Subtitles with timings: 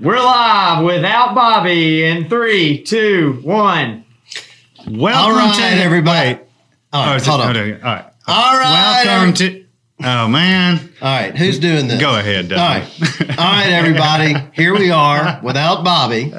[0.00, 4.04] We're live without Bobby in three, two, one.
[4.88, 6.38] Welcome All right, to everybody.
[6.92, 7.56] All Oh, right, it- hold on.
[7.56, 8.04] okay, All right.
[8.28, 9.64] All right, Welcome every- to.
[10.00, 10.78] Oh, man.
[11.02, 12.00] All right, who's doing this?
[12.00, 12.84] Go ahead, All right,
[13.18, 13.30] Doug.
[13.30, 14.34] all right, everybody.
[14.52, 16.32] Here we are without Bobby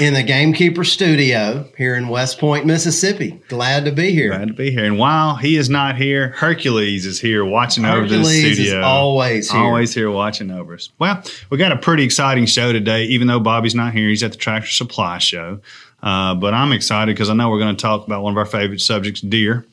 [0.00, 3.40] in the Gamekeeper Studio here in West Point, Mississippi.
[3.48, 4.30] Glad to be here.
[4.30, 4.84] Glad to be here.
[4.84, 8.82] And while he is not here, Hercules is here watching over the Hercules is studio.
[8.82, 9.60] always here.
[9.60, 10.90] Always here watching over us.
[10.98, 14.08] Well, we got a pretty exciting show today, even though Bobby's not here.
[14.08, 15.60] He's at the Tractor Supply Show.
[16.02, 18.44] Uh, but I'm excited because I know we're going to talk about one of our
[18.44, 19.64] favorite subjects, deer.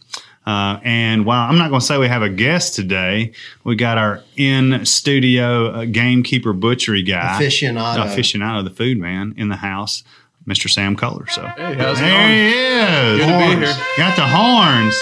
[0.49, 3.33] Uh, and while I'm not going to say we have a guest today,
[3.63, 8.05] we got our in studio uh, gamekeeper butchery guy, Aficionado.
[8.07, 10.03] aficionado, the food man in the house,
[10.47, 10.67] Mr.
[10.69, 11.27] Sam Kohler.
[11.27, 12.31] So Hey, how's it there going?
[12.31, 13.19] he is.
[13.19, 13.75] Good to be here.
[13.97, 14.95] Got the horns.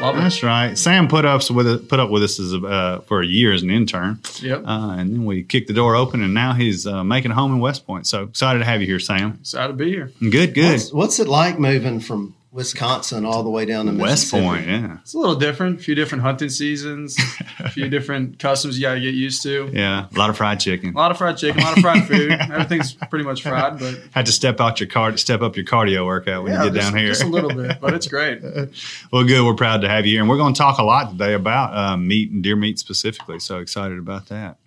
[0.00, 0.20] Love it.
[0.22, 0.76] That's right.
[0.78, 3.52] Sam put up with it, put up with us as a, uh, for a year
[3.52, 4.64] as an intern, Yep.
[4.66, 7.52] uh, and then we kicked the door open, and now he's uh, making a home
[7.52, 8.06] in West Point.
[8.06, 9.36] So excited to have you here, Sam.
[9.40, 10.10] Excited to be here.
[10.18, 10.72] Good, good.
[10.72, 14.98] What's, what's it like moving from Wisconsin all the way down to West Point, yeah,
[15.00, 15.80] It's a little different.
[15.80, 17.18] A few different hunting seasons.
[17.58, 19.70] a few different customs you got to get used to.
[19.72, 20.06] yeah.
[20.14, 20.90] A lot of fried chicken.
[20.94, 21.62] A lot of fried chicken.
[21.62, 22.30] A lot of fried food.
[22.30, 26.04] Everything's pretty much fried, but Had to step out your car, step up your cardio
[26.04, 27.08] workout when yeah, you get just, down here.
[27.08, 27.80] just a little bit.
[27.80, 28.42] But it's great.
[29.12, 29.46] well, good.
[29.46, 31.74] We're proud to have you here, and we're going to talk a lot today about
[31.74, 33.40] uh, meat and deer meat specifically.
[33.40, 34.58] So excited about that.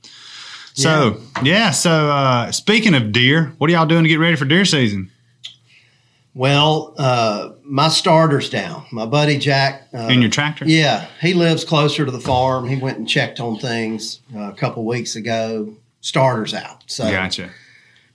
[0.74, 4.44] So yeah, so uh, speaking of deer, what are y'all doing to get ready for
[4.44, 5.10] deer season?
[6.36, 8.86] Well, uh, my starter's down.
[8.92, 9.88] My buddy Jack.
[9.94, 10.66] Uh, In your tractor?
[10.68, 12.68] Yeah, he lives closer to the farm.
[12.68, 15.74] He went and checked on things uh, a couple weeks ago.
[16.02, 16.84] Starter's out.
[16.88, 17.50] So, Gotcha.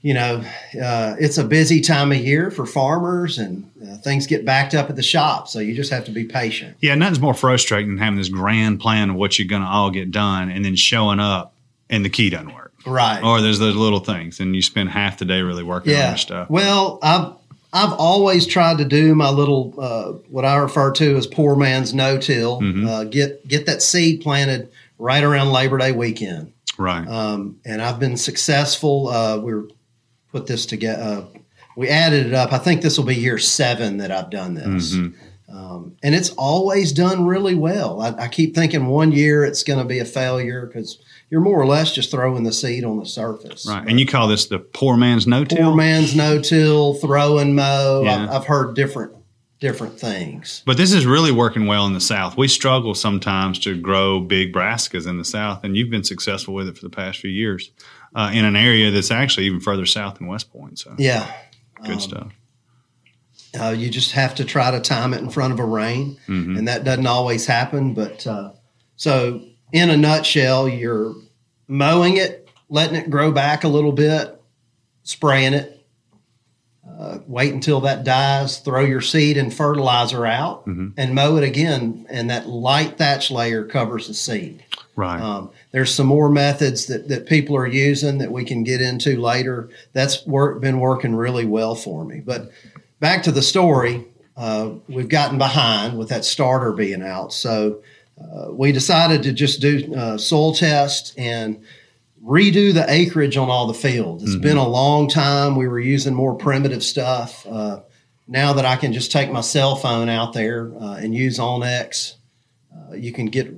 [0.02, 0.44] you know,
[0.80, 4.90] uh, it's a busy time of year for farmers and uh, things get backed up
[4.90, 5.48] at the shop.
[5.48, 6.76] So you just have to be patient.
[6.82, 9.90] Yeah, nothing's more frustrating than having this grand plan of what you're going to all
[9.90, 11.54] get done, and then showing up
[11.88, 13.20] and the key doesn't work, Right.
[13.24, 16.16] or there's those little things, and you spend half the day really working on your
[16.18, 16.48] stuff.
[16.50, 17.32] Well, I've
[17.72, 21.94] I've always tried to do my little uh, what I refer to as poor man's
[21.94, 22.60] no till.
[22.60, 22.86] Mm-hmm.
[22.86, 26.52] Uh, get get that seed planted right around Labor Day weekend.
[26.78, 27.06] right.
[27.06, 29.08] um, and I've been successful.
[29.08, 29.64] Uh, we're
[30.32, 31.02] put this together.
[31.02, 31.38] Uh,
[31.76, 32.52] we added it up.
[32.52, 35.56] I think this will be year seven that I've done this, Mm-hmm.
[35.56, 38.00] um, and it's always done really well.
[38.00, 40.98] I, I keep thinking one year it's going to be a failure because
[41.30, 43.66] you're more or less just throwing the seed on the surface.
[43.68, 43.86] right.
[43.88, 45.58] And you call this the poor man's no till?
[45.68, 48.02] Poor man's no till, throw and mow.
[48.04, 48.24] Yeah.
[48.24, 49.12] I've, I've heard different
[49.60, 50.62] different things.
[50.64, 52.34] But this is really working well in the South.
[52.36, 56.66] We struggle sometimes to grow big brassicas in the South, and you've been successful with
[56.66, 57.70] it for the past few years
[58.14, 60.78] uh, in an area that's actually even further south than West Point.
[60.78, 61.30] So Yeah.
[61.82, 62.32] good Um, stuff.
[63.60, 66.56] Uh, you just have to try to time it in front of a rain, Mm-hmm.
[66.56, 67.92] and that doesn't always happen.
[67.94, 68.52] But uh,
[68.96, 69.42] so,
[69.72, 71.14] in a nutshell, you're
[71.68, 74.40] mowing it, letting it grow back a little bit,
[75.02, 75.76] spraying it,
[76.98, 80.88] uh, wait until that dies, throw your seed and fertilizer out, Mm-hmm.
[80.96, 82.06] and mow it again.
[82.10, 84.64] And that light thatch layer covers the seed.
[84.96, 85.20] Right.
[85.20, 89.18] Um, there's some more methods that, that people are using that we can get into
[89.20, 89.70] later.
[89.94, 92.20] That's work, been working really well for me.
[92.20, 92.50] But
[92.98, 94.04] back to the story,
[94.36, 97.32] uh, we've gotten behind with that starter being out.
[97.32, 97.82] So
[98.20, 101.62] uh, we decided to just do uh, soil test and
[102.22, 104.22] redo the acreage on all the fields.
[104.22, 105.56] It's been a long time.
[105.56, 107.46] We were using more primitive stuff.
[107.46, 107.80] Uh,
[108.28, 112.16] now that I can just take my cell phone out there uh, and use OnX,
[112.74, 113.52] uh, you can get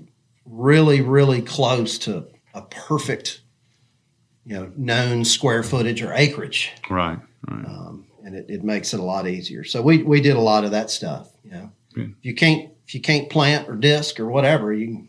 [0.47, 3.41] really, really close to a perfect,
[4.47, 6.71] you know, known square footage or acreage.
[7.49, 7.67] right.
[7.67, 9.65] um, and it, it makes it a lot easier.
[9.65, 11.29] So we we did a lot of that stuff.
[11.45, 12.15] You know, Good.
[12.19, 15.09] if you can't if you can't plant or disc or whatever, you can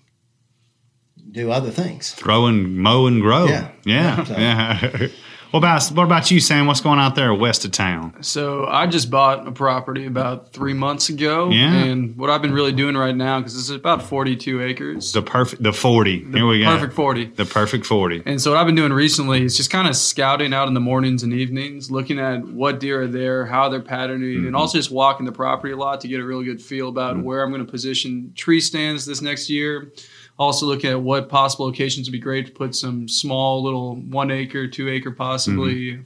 [1.32, 2.12] do other things.
[2.14, 3.46] Throw and mow and grow.
[3.46, 3.72] Yeah.
[3.86, 4.24] Yeah.
[4.24, 5.08] So- yeah.
[5.54, 6.66] what about what about you, Sam?
[6.66, 8.16] What's going on out there west of town?
[8.24, 11.52] So I just bought a property about three months ago.
[11.52, 11.72] Yeah.
[11.72, 15.12] And what I've been really doing right now, because it's about 42 acres.
[15.12, 16.24] The perfect the forty.
[16.26, 16.66] Here we go.
[16.66, 17.26] Perfect 40.
[17.36, 18.24] The perfect forty.
[18.26, 20.80] And so what I've been doing recently is just kind of scouting out in the
[20.80, 24.48] mornings and evenings, looking at what deer are there, how they're patterning, Mm-hmm.
[24.48, 27.22] and also just walking the property a lot to get a really good feel about
[27.22, 29.92] where I'm going to position tree stands this next year.
[30.40, 34.32] Also looking at what possible locations would be great to put some small little one
[34.32, 36.02] acre, two acre possibly Mm-hmm.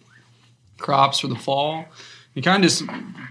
[0.77, 1.85] crops for the fall.
[2.35, 2.83] And kind of just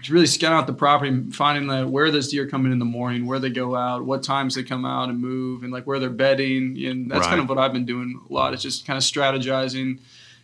[0.09, 3.25] really scout out the property, finding that where those deer come in in the morning,
[3.25, 6.09] where they go out, what times they come out and move, and like where they're
[6.09, 6.77] bedding.
[6.85, 8.53] And that's kind of what I've been doing a lot.
[8.53, 9.99] It's just kind of strategizing.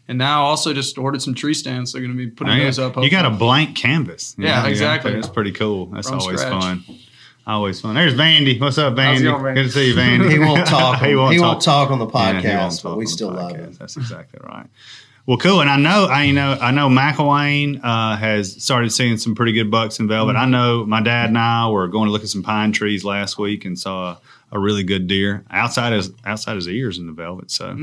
[0.08, 1.92] And now also just ordered some tree stands.
[1.92, 2.86] They're going to be putting Oh, those yeah.
[2.86, 2.96] up.
[2.98, 4.34] You got a blank canvas.
[4.38, 5.12] Yeah, exactly.
[5.14, 5.88] That's pretty cool.
[5.88, 6.62] That's From always scratch.
[6.62, 6.84] fun.
[7.46, 7.96] Always fun.
[7.96, 8.60] There's Vandy.
[8.60, 9.32] What's up, How's it Vandy?
[9.32, 9.56] going, Vandy?
[9.56, 10.32] Good to see you, Vandy.
[10.32, 11.00] He won't talk.
[11.02, 11.90] he he won't won't, talk.
[11.90, 11.92] talk.
[11.92, 13.58] on the Yeah, he won't podcast, talk but we on the still love podcast.
[13.58, 13.74] him.
[13.80, 14.68] That's exactly right.
[15.26, 15.62] Well, cool.
[15.62, 19.54] And I know, I you know, I know McElwain uh, has started seeing some pretty
[19.54, 20.36] good bucks in velvet.
[20.36, 20.42] Mm-hmm.
[20.42, 23.38] I know my dad and I were going to look at some pine trees last
[23.38, 24.22] week and saw a,
[24.54, 27.52] a really good deer outside his outside his ears in the velvet.
[27.52, 27.78] So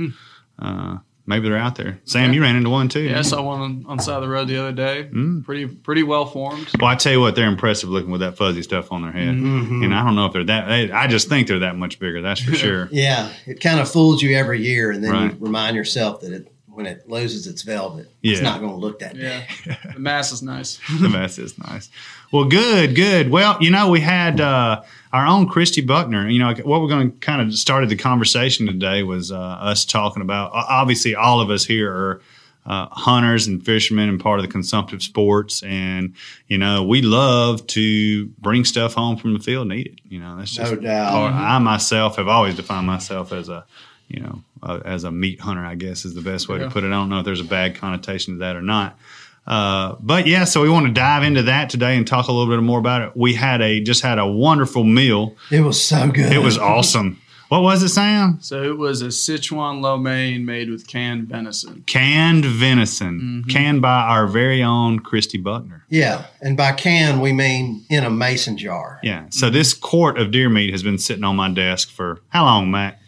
[0.58, 0.98] uh,
[1.30, 1.98] maybe they're out there.
[2.04, 2.34] Sam, Yeah.
[2.34, 3.00] you ran into one too.
[3.00, 5.08] Yeah, I saw one on, on the side of the road the other day.
[5.10, 5.42] Mm.
[5.44, 6.68] Pretty pretty well formed.
[6.78, 9.34] Well, I tell you what, they're impressive looking with that fuzzy stuff on their head.
[9.34, 9.82] Mm-hmm.
[9.84, 10.66] And I don't know if they're that.
[10.68, 12.20] They, I just think they're that much bigger.
[12.20, 12.88] That's for sure.
[12.92, 15.32] Yeah, it kind of fools you every year, and then Right.
[15.32, 18.32] you remind yourself that it when it loses its velvet, Yeah.
[18.32, 19.46] it's not going to look that bad.
[19.92, 20.78] The mass is nice.
[21.00, 21.90] the mass is nice.
[22.32, 23.30] Well, good, good.
[23.30, 24.82] Well, you know, we had uh,
[25.12, 26.28] our own Christy Buckner.
[26.28, 29.84] You know, what we're going to kind of started the conversation today was uh, us
[29.84, 30.52] talking about.
[30.54, 32.22] Obviously, all of us here are
[32.66, 36.14] uh, hunters and fishermen and part of the consumptive sports, and
[36.46, 40.00] you know, we love to bring stuff home from the field and eat it.
[40.08, 41.10] You know, that's just No doubt.
[41.10, 43.64] part- I myself have always defined myself as a
[44.10, 46.64] you know, uh, as a meat hunter, I guess is the best way Yeah.
[46.64, 46.88] to put it.
[46.88, 48.98] I don't know if there's a bad connotation to that or not.
[49.46, 52.52] Uh, but yeah, so we want to dive into that today and talk a little
[52.54, 53.12] bit more about it.
[53.16, 55.34] We had a just had a wonderful meal.
[55.50, 56.32] It was so good.
[56.32, 57.18] It was awesome.
[57.48, 58.38] What was it, Sam?
[58.40, 61.82] So it was a Sichuan lo mein made with canned venison.
[61.84, 65.84] Canned venison, canned by our very own Christy Buckner.
[65.88, 69.00] Yeah, and by can we mean in a mason jar.
[69.02, 69.24] Yeah.
[69.30, 72.70] So this quart of deer meat has been sitting on my desk for how long,
[72.70, 72.99] Mac?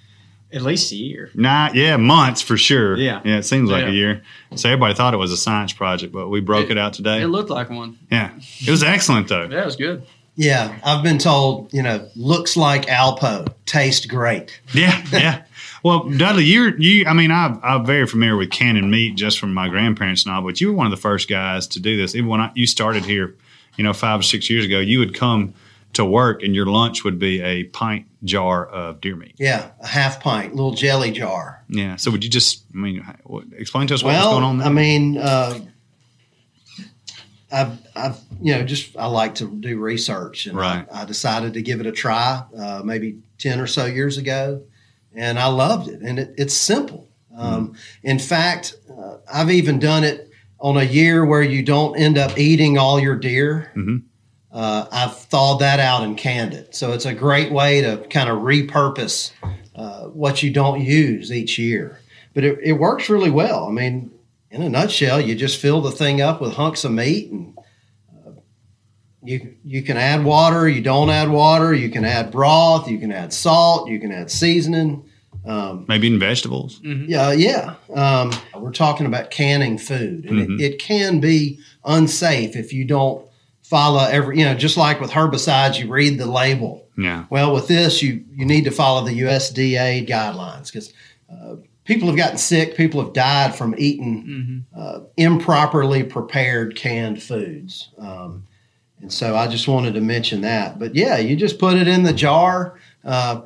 [0.52, 1.30] At least a year.
[1.34, 2.96] Nah, yeah, months for sure.
[2.96, 3.20] Yeah.
[3.24, 3.90] Yeah, it seems like Yeah.
[3.90, 4.22] a year.
[4.56, 7.22] So everybody thought it was a science project, but we broke it, It- out today.
[7.22, 7.98] It looked like one.
[8.10, 8.30] yeah.
[8.64, 9.48] It was excellent though.
[9.50, 10.02] Yeah, it was good.
[10.34, 14.60] Yeah, I've been told, you know, looks like Alpo, tastes great.
[14.72, 15.42] Yeah, yeah.
[15.82, 17.04] Well, Dudley, you're you.
[17.06, 20.40] I mean, I've, I'm very familiar with canned meat just from my grandparents and all,
[20.42, 22.14] but you were one of the first guys to do this.
[22.14, 23.34] Even when I, you started here,
[23.76, 25.52] you know, five or six years ago, you would come
[25.94, 29.34] to work and your lunch would be a pint jar of deer meat.
[29.38, 31.64] Yeah, a half pint, little jelly jar.
[31.68, 31.96] Yeah.
[31.96, 33.04] So would you just, I mean,
[33.56, 34.66] explain to us what was Well, going on there?
[34.68, 35.58] I mean, uh,
[37.50, 40.86] I've, I've, you know, just I like to do research, and Right.
[40.90, 44.62] I, I decided to give it a try, uh, maybe ten or so years ago,
[45.14, 46.00] and I loved it.
[46.00, 47.08] And it, it's simple.
[47.36, 50.30] Um, In fact, uh, I've even done it
[50.60, 53.72] on a year where you don't end up eating all your deer.
[53.76, 54.02] Mhm.
[54.52, 58.28] Uh, I've thawed that out and canned it, so it's a great way to kind
[58.28, 59.32] of repurpose
[59.74, 62.00] uh, what you don't use each year.
[62.34, 63.66] But it, it works really well.
[63.66, 64.10] I mean,
[64.50, 67.56] in a nutshell, you just fill the thing up with hunks of meat, and
[68.14, 68.32] uh,
[69.22, 70.68] you you can add water.
[70.68, 71.72] You don't add water.
[71.72, 72.88] You can add broth.
[72.90, 73.88] You can add salt.
[73.88, 75.08] You can add seasoning.
[75.46, 76.78] Um, Maybe even vegetables.
[76.84, 77.74] yeah, yeah.
[77.94, 80.60] Um, we're talking about canning food, and Mhm.
[80.60, 83.26] it, it can be unsafe if you don't
[83.72, 84.38] follow every.
[84.38, 86.86] You know, just like with herbicides, you read the label.
[86.98, 87.24] Yeah.
[87.30, 90.92] Well, with this, you you need to follow the USDA guidelines because
[91.32, 92.76] uh, people have gotten sick.
[92.76, 97.88] People have died from eating uh, improperly prepared canned foods.
[97.98, 98.46] Um,
[99.00, 100.78] and so I just wanted to mention that.
[100.78, 102.78] But yeah, you just put it in the jar.
[103.02, 103.42] Uh,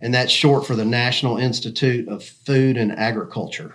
[0.00, 3.74] and that's short for the National Institute of Food and Agriculture,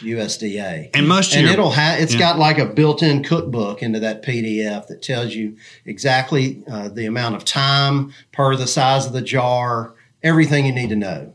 [0.00, 0.90] USDA.
[0.94, 2.18] And most And your- it'll have it's yeah.
[2.20, 5.56] got like a built-in cookbook into that PDF that tells you
[5.86, 10.88] exactly uh, the amount of time per the size of the jar, everything you need
[10.90, 11.32] to know,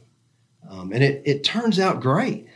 [0.70, 2.47] um, and it it turns out great.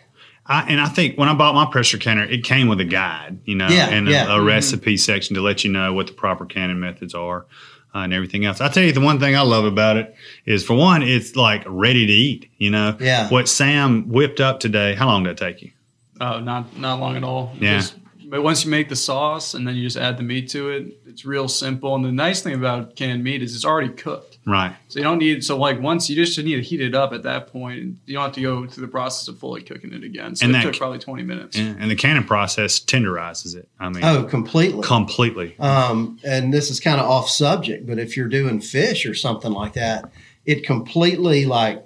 [0.45, 3.39] I, and I think when I bought my pressure canner, it came with a guide,
[3.45, 4.27] you know, Yeah, and yeah.
[4.33, 7.45] a, a recipe section to let you know what the proper canning methods are
[7.93, 8.59] uh, and everything else.
[8.59, 11.63] I tell you, the one thing I love about it is, for one, it's like
[11.67, 12.49] ready to eat.
[12.57, 13.29] You know, Yeah.
[13.29, 14.95] What Sam whipped up today.
[14.95, 15.71] How long did it take you?
[16.19, 17.55] Oh, not not long at all.
[17.59, 17.77] Yeah.
[17.77, 17.95] Just-
[18.25, 21.01] but once you make the sauce and then you just add the meat to it,
[21.05, 21.95] it's real simple.
[21.95, 24.30] And the nice thing about canned meat is it's already cooked.
[24.45, 24.75] Right.
[24.87, 27.21] So you don't need so like once you just need to heat it up at
[27.23, 27.97] that point.
[28.07, 30.35] You don't have to go through the process of fully cooking it again.
[30.35, 31.57] So And it that- took probably twenty minutes.
[31.57, 31.75] Yeah.
[31.77, 33.69] And the canning process tenderizes it.
[33.79, 34.81] I mean, Oh, completely.
[34.83, 35.55] completely.
[35.59, 39.51] Um, and this is kind of off subject, but if you're doing fish or something
[39.51, 40.11] like that,
[40.45, 41.85] it completely like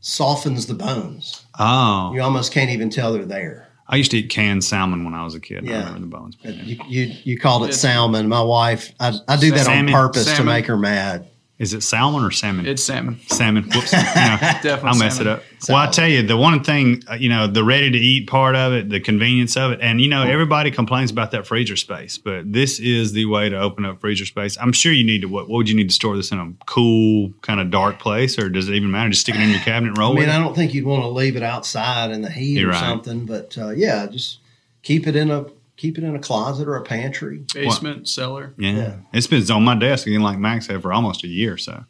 [0.00, 1.44] softens the bones.
[1.58, 3.68] Oh, You almost can't even tell they're there.
[3.90, 5.64] I used to eat canned salmon when I was a kid.
[5.66, 5.78] I Yeah.
[5.86, 6.36] remember the bones.
[6.44, 8.28] You, you, you called it salmon.
[8.28, 9.94] My wife, I, I do that Salmon.
[9.94, 11.26] on purpose to make her mad.
[11.58, 12.66] Is it salmon or salmon?
[12.66, 13.18] It's salmon.
[13.26, 13.64] salmon.
[13.74, 13.92] Whoops.
[13.92, 14.04] You know,
[14.40, 15.32] Definitely I'll mess salmon.
[15.32, 15.42] it up.
[15.68, 18.54] Well, I tell you, the one thing, uh, you know, the ready to eat part
[18.54, 22.16] of it, the convenience of it, and you know, everybody complains about that freezer space,
[22.16, 24.56] but this is the way to open up freezer space.
[24.60, 25.26] I'm sure you need to.
[25.28, 28.38] What, what would you need to store this in a cool, kind of dark place,
[28.38, 29.08] or does it even matter?
[29.10, 30.40] Just stick it in your cabinet and roll I mean, with I it.
[30.44, 32.80] don't think you'd want to leave it outside in the heat You're or right.
[32.80, 34.38] something, but uh, yeah, just
[34.84, 35.44] keep it in a
[35.78, 37.44] keep it in a closet or a pantry.
[37.54, 38.52] Basement, cellar.
[38.58, 38.72] Yeah.
[38.72, 38.96] Yeah.
[39.14, 41.56] it's been on my desk again, like Mac said, for almost a year.
[41.56, 41.84] So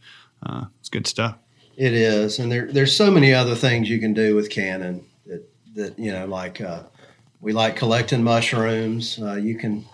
[0.46, 1.36] uh, it's good stuff.
[1.76, 5.48] It is, and there there's so many other things you can do with canning that
[5.74, 6.82] that you know, like uh,
[7.40, 9.18] we like collecting mushrooms.
[9.20, 9.84] Uh, you can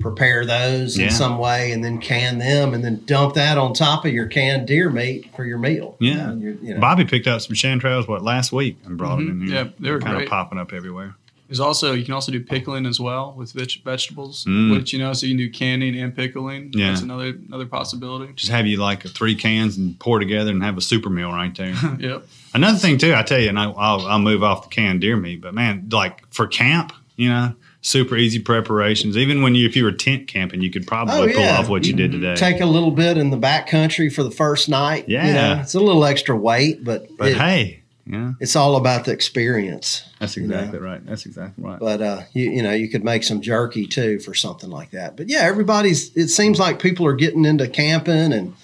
[0.00, 1.04] prepare those Yeah.
[1.06, 4.26] in some way, and then can them, and then dump that on top of your
[4.26, 5.96] canned deer meat for your meal.
[6.00, 6.34] Yeah.
[6.34, 9.46] You're- you know, Bobby picked up some chanterelles what last week and brought them in
[9.46, 9.54] here.
[9.54, 11.14] Yeah, they were kind of popping up everywhere.
[11.48, 14.70] There's also you can also do pickling as well with veg- vegetables, Mm.
[14.76, 16.72] which you know, so you can do canning and pickling.
[16.74, 16.88] Yeah.
[16.90, 18.32] that's another another possibility.
[18.34, 21.54] Just have you like three cans and pour together and have a super meal right
[21.56, 21.74] there.
[21.98, 22.26] Yep.
[22.54, 25.16] Another thing too, I tell you, and I, I'll, I'll move off the canned deer
[25.16, 29.16] meat, but man, like for camp, you know, super easy preparations.
[29.16, 31.86] Even when you, if you were tent camping, you could probably Oh, pull off what
[31.86, 32.34] you did today.
[32.36, 35.08] take a little bit in the back country for the first night.
[35.08, 35.54] you Yeah.
[35.54, 39.12] know, it's a little extra weight, but, but it- hey, yeah, it's all about the
[39.12, 40.02] experience.
[40.18, 40.56] that's you know.
[40.56, 41.04] exactly right.
[41.06, 41.78] That's exactly right.
[41.78, 45.16] but uh, you you know you could make some jerky too for something like that.
[45.16, 46.16] But yeah, everybody's.
[46.16, 48.54] It seems like people are getting into camping and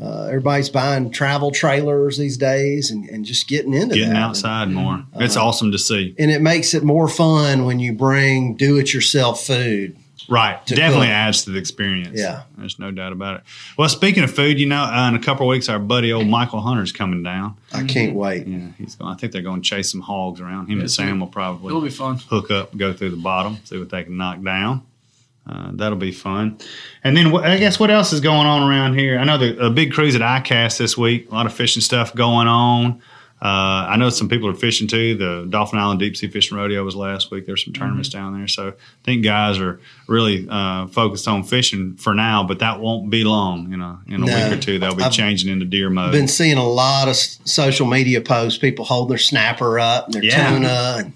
[0.00, 4.22] uh, everybody's buying travel trailers these days and, and just getting into Getting that.
[4.22, 5.04] outside more.
[5.16, 6.14] It's Uh, awesome to see.
[6.18, 9.96] And, and it makes it more fun when you bring do-it-yourself food.
[10.28, 10.64] Right.
[10.66, 11.14] to Definitely cook.
[11.14, 12.18] adds to the experience.
[12.18, 12.42] Yeah.
[12.58, 13.42] There's no doubt about it.
[13.76, 16.26] Well, speaking of food, you know, uh, in a couple of weeks, our buddy old
[16.26, 17.56] Michael Hunter's coming down.
[17.72, 18.46] I can't wait.
[18.46, 19.12] Yeah, he's going.
[19.12, 20.68] I think they're going to chase some hogs around.
[20.68, 22.18] Him and Sam will probably It'll be fun.
[22.18, 24.82] hook up, go through the bottom, see what they can knock down.
[25.44, 26.56] Uh, that'll be fun.
[27.02, 29.18] And then wh- I guess what else is going on around here?
[29.18, 31.28] I know the a big cruise at ICAST this week.
[31.32, 33.02] A lot of fishing stuff going on.
[33.42, 35.16] Uh, I know some people are fishing too.
[35.16, 37.44] The Dauphin Island Deep Sea Fishing Rodeo was last week.
[37.44, 38.72] There's some tournaments down there, so I
[39.02, 42.44] think guys are really uh, focused on fishing for now.
[42.44, 43.68] But that won't be long.
[43.72, 44.26] You know, in a No.
[44.50, 46.06] week or two, they'll be I've changing into deer mode.
[46.06, 48.58] I've been seeing a lot of social media posts.
[48.60, 50.48] People holding their snapper up and their Yeah.
[50.50, 51.12] tuna, and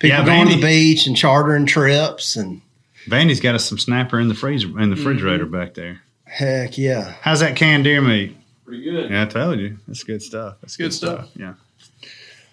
[0.00, 2.36] people Yeah, going to the beach and chartering trips.
[2.36, 2.60] And
[3.08, 6.02] Vandy's got us some snapper in the freezer in the refrigerator back there.
[6.26, 8.36] heck yeah, How's that canned deer meat?
[8.66, 9.10] Pretty good.
[9.10, 9.78] Yeah, I told you.
[9.88, 10.56] That's good stuff.
[10.60, 11.28] That's Good stuff.
[11.34, 11.54] Yeah.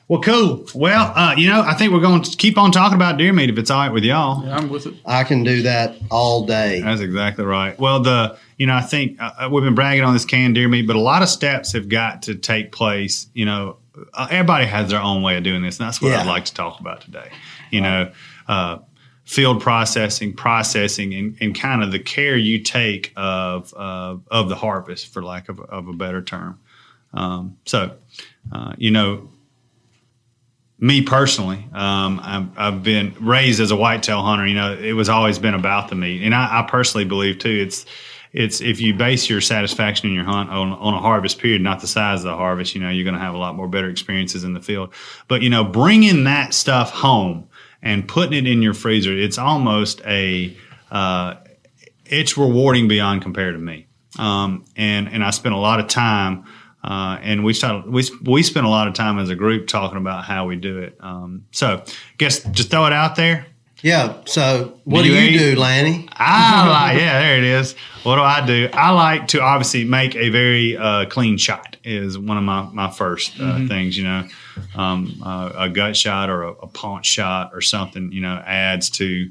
[0.10, 0.66] Well, cool.
[0.74, 3.50] Well, uh, you know, I think we're going to keep on talking about deer meat
[3.50, 4.46] if it's all right with y'all.
[4.46, 4.94] Yeah, I'm with it.
[5.06, 6.80] I can do that all day.
[6.82, 7.78] That's exactly right.
[7.78, 10.88] Well, the you know, I think uh, we've been bragging on this canned deer meat,
[10.88, 13.28] but a lot of steps have got to take place.
[13.34, 13.78] You know,
[14.14, 16.22] uh, everybody has their own way of doing this, and that's what Yeah.
[16.22, 17.30] I'd like to talk about today.
[17.70, 18.12] You know,
[18.48, 18.78] uh,
[19.26, 24.56] field processing, processing, and, and kind of the care you take of uh, of the
[24.56, 26.60] harvest, for lack of, of a better term.
[27.14, 27.92] Um, so,
[28.54, 29.30] uh, you know,
[30.80, 34.46] me personally, um, I'm, I've been raised as a whitetail hunter.
[34.46, 37.50] You know, it was always been about the meat, and I, I personally believe too.
[37.50, 37.86] It's
[38.34, 41.82] it's if you base your satisfaction in your hunt on on a harvest period, not
[41.82, 42.76] the size of the harvest.
[42.76, 44.94] You know, you're going to have a lot more better experiences in the field.
[45.28, 47.50] But you know, bringing that stuff home
[47.82, 50.56] and putting it in your freezer, it's almost a
[50.92, 51.36] uh,
[52.06, 53.88] it's rewarding beyond compared to me.
[54.20, 56.46] Um, and and I spent a lot of time,
[56.88, 59.98] uh, and we started we we spent a lot of time as a group talking
[59.98, 60.96] about how we do it.
[61.02, 61.84] Um, so,
[62.18, 63.46] guess just throw it out there.
[63.84, 64.22] Yeah.
[64.26, 66.08] So what Do do you you, do, Lanny?
[66.14, 67.76] I like, yeah, there it is.
[68.04, 68.70] What do I do?
[68.74, 71.76] I like to obviously make a very uh, clean shot.
[71.84, 73.98] Is one of my my first uh, things.
[73.98, 74.28] You know,
[74.76, 78.12] um, uh, a gut shot or a, a paunch shot or something.
[78.12, 79.30] You know, adds to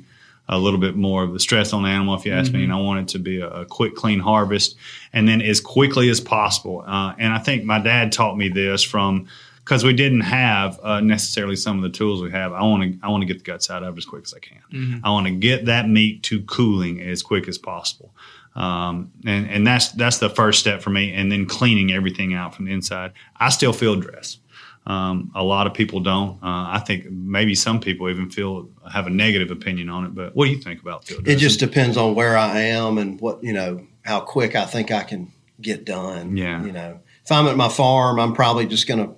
[0.48, 2.14] a little bit more of the stress on the animal.
[2.14, 4.76] If you ask me, and I want it to be a, a quick, clean harvest,
[5.12, 6.84] and then as quickly as possible.
[6.86, 9.26] Uh, and I think my dad taught me this from.
[9.64, 13.04] Because we didn't have uh, necessarily some of the tools we have, I want to
[13.04, 14.60] I want to get the guts out of it as quick as I can.
[15.02, 18.14] I want to get that meat to cooling as quick as possible,
[18.54, 21.12] um, and and that's that's the first step for me.
[21.12, 23.12] And then cleaning everything out from the inside.
[23.40, 24.38] I still field dress.
[24.86, 26.34] Um, a lot of people don't.
[26.42, 30.14] Uh, I think maybe some people even feel have a negative opinion on it.
[30.14, 33.20] But what do you think about field It just depends on where I am and
[33.20, 36.36] what you know how quick I think I can get done.
[36.36, 36.64] Yeah.
[36.64, 39.14] You know, if I'm at my farm, I'm probably just going to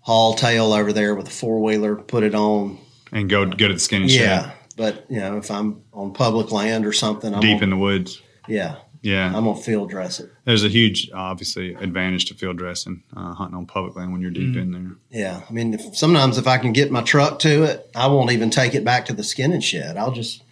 [0.00, 2.78] haul tail over there with a four wheeler, put it on.
[3.12, 4.44] and go go to the skinny Yeah.
[4.44, 7.70] shed But you know, if I'm on public land or something, I'm deep gonna, in
[7.70, 8.22] the woods.
[8.48, 10.30] yeah, Yeah, I'm gonna field dress it.
[10.44, 14.30] there's a huge obviously advantage to field dressing uh, hunting on public land when you're
[14.30, 14.90] deep in there.
[15.10, 18.30] Yeah, I mean, if, sometimes if I can get my truck to it, I won't
[18.32, 19.96] even take it back to the skinning shed.
[19.96, 20.42] I'll just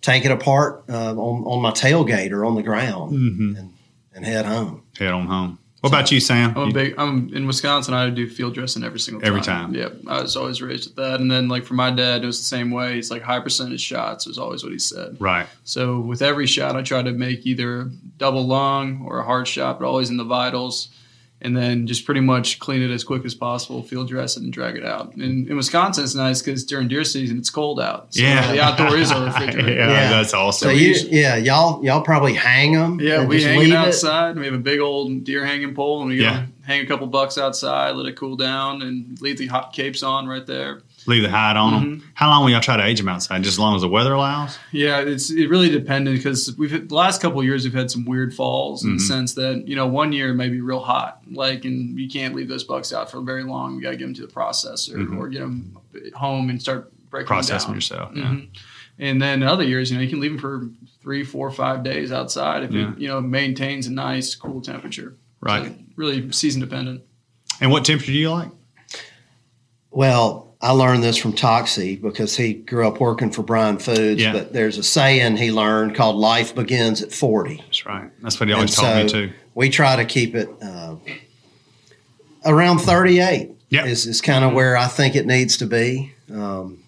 [0.00, 3.56] take it apart uh, on on my tailgate or on the ground Mm-hmm.
[3.56, 3.72] and,
[4.14, 4.82] and head home.
[4.98, 5.58] Head on home.
[5.82, 6.56] What about you, Sam?
[6.56, 6.94] I'm big.
[6.96, 7.92] I'm in Wisconsin.
[7.92, 9.26] I do field dressing every single time.
[9.28, 9.74] Every time.
[9.74, 9.96] Yep.
[10.06, 11.20] I was always raised with that.
[11.20, 12.98] And then like for my dad, it was the same way.
[12.98, 15.16] It's like high percentage shots was always what he said.
[15.20, 15.48] right.
[15.64, 19.80] So with every shot, I try to make either double long or a hard shot,
[19.80, 20.88] but always in the vitals.
[21.44, 24.52] And then just pretty much clean it as quick as possible, field dress it, and
[24.52, 25.14] drag it out.
[25.16, 28.14] And in Wisconsin, it's nice because during deer season, it's cold out.
[28.14, 28.52] So Yeah.
[28.52, 29.70] the outdoor is our refrigerator.
[29.72, 30.10] yeah, Yeah.
[30.10, 30.68] that's awesome.
[30.68, 33.00] we you, usually- yeah, y'all y'all probably hang them.
[33.00, 33.76] Yeah, we just hang leave it it.
[33.78, 34.38] outside.
[34.38, 36.46] We have a big old deer hanging pole, and we Yeah.
[36.64, 40.28] hang a couple bucks outside, let it cool down, and leave the hot capes on
[40.28, 40.82] right there.
[41.06, 41.90] Leave the hide on Mm-hmm.
[41.98, 42.10] them.
[42.14, 43.42] How long will y'all try to age them outside?
[43.42, 44.58] Just as long as the weather allows.
[44.70, 47.90] Yeah, it's it really depended because we've had, the last couple of years we've had
[47.90, 48.96] some weird falls in Mm-hmm.
[48.98, 52.34] the sense that you know one year may be real hot, like and you can't
[52.34, 53.76] leave those bucks out for very long.
[53.76, 55.76] We got to get them to the processor or get them
[56.14, 57.34] home and start breaking Mm-hmm.
[57.34, 57.76] Process them them down.
[57.76, 58.12] yourself.
[58.16, 58.22] Yeah.
[58.24, 58.48] Mhm.
[58.98, 60.68] And then other years, you know, you can leave them for
[61.02, 62.92] three, four, five days outside if Yeah.
[62.92, 65.16] it you know maintains a nice cool temperature.
[65.40, 65.66] Right.
[65.72, 67.02] So really season dependent.
[67.60, 68.50] And what temperature do you like?
[69.90, 74.22] Well, I learned this from Toxie because he grew up working for Bryan Foods.
[74.22, 74.32] Yeah.
[74.32, 78.10] But there's a saying he learned called "Life begins at 40." That's right.
[78.22, 79.32] That's what he always And taught me too.
[79.54, 80.96] We try to keep it uh,
[82.44, 83.50] around 38.
[83.68, 83.86] Yeah.
[83.86, 86.14] is, is kind of where I think it needs to be.
[86.30, 86.84] Um,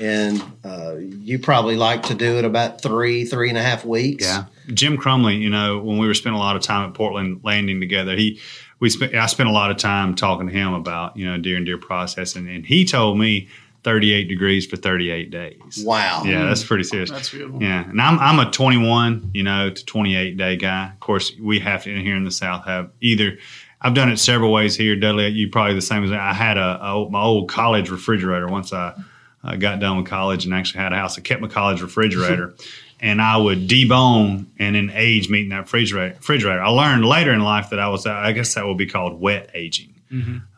[0.00, 4.24] and uh, you probably like to do it about three, three and a half weeks.
[4.24, 4.44] Yeah.
[4.72, 7.80] Jim Crumley, you know, when we were spending a lot of time at Portland landing
[7.80, 8.40] together, he
[8.80, 11.56] we spent I spent a lot of time talking to him about, you know, deer
[11.56, 13.48] and deer processing and he told me
[13.82, 15.84] 38 degrees for 38 days.
[15.84, 16.22] Wow.
[16.24, 17.10] Yeah, that's pretty serious.
[17.10, 17.62] That's beautiful.
[17.62, 20.90] Yeah, and I'm I'm a 21, you know, to 28 day guy.
[20.90, 23.38] Of course, we have to in here in the South have either.
[23.82, 25.28] I've done it several ways here, Dudley.
[25.28, 28.94] You probably the same as I had a, a my old college refrigerator once I
[29.42, 31.16] uh, got done with college and actually had a house.
[31.18, 32.54] I kept my college refrigerator,
[33.00, 36.14] and I would debone and then age meat in that refrigerator.
[36.16, 36.60] refrigerator.
[36.62, 39.50] I learned later in life that I was I guess that would be called wet
[39.54, 39.94] aging.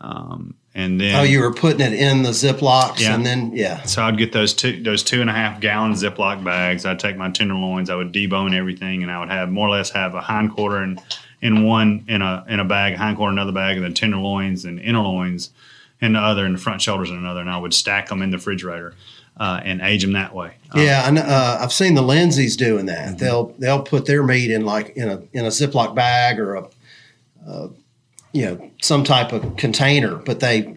[0.00, 3.14] Um, and then Oh, you were putting it in the Ziplocs Yeah.
[3.14, 3.82] and then, yeah.
[3.82, 6.86] so I'd get those two those two and a half gallon Ziploc bags.
[6.86, 7.90] I'd take my tenderloins.
[7.90, 10.82] I would debone everything, and I would have more or less have a hind quarter
[10.82, 10.98] in
[11.42, 14.80] in one in a in a bag, hind quarter another bag, and then tenderloins and
[14.80, 15.50] inner loins
[16.00, 17.40] in the other, and the front shoulders in another.
[17.40, 18.94] And I would stack them in the refrigerator
[19.36, 20.54] uh, and age them that way.
[20.74, 23.10] Uh, Yeah, and uh, I've seen the Lindsays doing Mm-hmm.
[23.12, 23.18] that.
[23.18, 26.68] They'll they'll put their meat in like in a in a Ziploc bag or a,
[27.46, 27.68] uh,
[28.32, 30.76] you know, some type of container, but they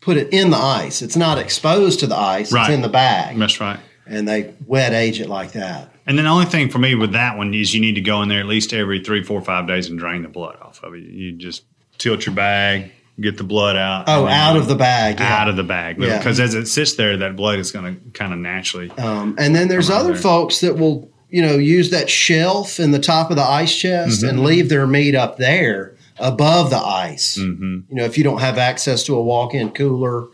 [0.00, 1.00] put it in the ice.
[1.02, 2.52] It's not exposed to the ice.
[2.52, 2.66] Right.
[2.68, 3.78] It's in the bag, that's right.
[4.06, 5.90] and they wet age it like that.
[6.06, 8.22] And then the only thing for me with that one is you need to go
[8.22, 10.94] in there at least every three, four, five days and drain the blood off of
[10.94, 11.04] it.
[11.04, 11.62] You just
[11.98, 12.90] tilt your bag,
[13.22, 14.04] get the blood out.
[14.08, 15.20] Oh, out of the bag.
[15.20, 15.40] Yeah.
[15.40, 16.18] out of the bag Yeah.
[16.18, 18.90] because as it sits there, that blood is going to kind of naturally.
[18.92, 20.22] Um, and then there's other there.
[20.22, 24.20] folks that will, you know, use that shelf in the top of the ice chest
[24.20, 24.28] Mm-hmm.
[24.28, 27.36] and leave their meat up there above the ice.
[27.36, 30.26] hmm You know, if you don't have access to a walk-in cooler,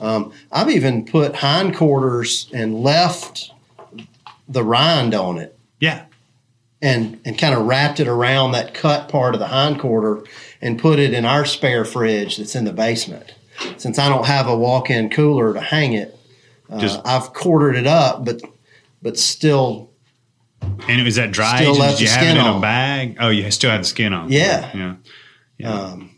[0.00, 3.50] um, I've even put hindquarters and left
[4.48, 6.04] the rind on it Yeah,
[6.82, 10.22] and and kind of wrapped it around that cut part of the hindquarter
[10.60, 13.34] and put it in our spare fridge that's in the basement.
[13.78, 16.18] Since I don't have a walk-in cooler to hang it,
[16.70, 18.40] uh, Just- I've quartered it up, but
[19.02, 19.90] but still
[20.88, 23.16] and it was that dry Still left Did you the have it in a bag?
[23.20, 24.32] Oh, you still had the skin on.
[24.32, 24.70] Yeah.
[24.74, 24.94] yeah.
[25.58, 25.72] Yeah.
[25.72, 26.10] Um,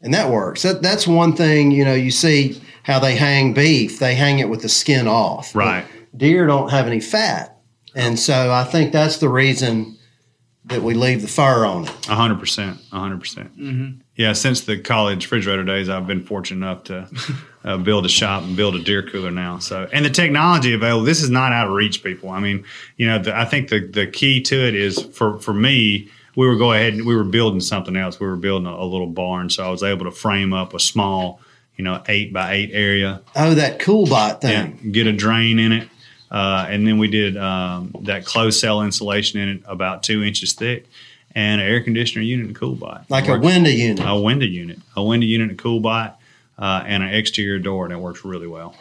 [0.00, 0.62] and that works.
[0.62, 4.48] That, that's one thing, you know, you see how they hang beef, they hang it
[4.48, 5.52] with the skin off.
[5.52, 5.84] But Right.
[6.16, 7.56] deer don't have any fat,
[7.94, 9.96] and so I think that's the reason
[10.72, 12.08] that we leave the fur on it.
[12.08, 13.50] A hundred percent, a hundred percent.
[14.16, 17.08] Yeah, since the college refrigerator days, I've been fortunate enough to
[17.64, 19.58] uh, build a shop and build a deer cooler now.
[19.58, 22.28] So, and the technology available, this is not out of reach, people.
[22.30, 22.64] I mean,
[22.96, 26.08] you know, the, I think the the key to it is for for me.
[26.34, 28.18] We were go ahead and we were building something else.
[28.18, 30.80] We were building a, a little barn, so I was able to frame up a
[30.80, 31.40] small,
[31.76, 34.92] you know, eight by eight area Oh, that CoolBot yeah, thing.
[34.92, 35.88] get a drain in it.
[36.32, 40.54] Uh, and then we did um, that closed cell insulation in it about two inches
[40.54, 40.86] thick
[41.34, 43.10] and an air conditioner unit and CoolBot.
[43.10, 44.04] Like a window unit.
[44.06, 46.14] a window unit, a window unit and CoolBot,
[46.58, 48.74] uh, and an exterior door, and it works really well.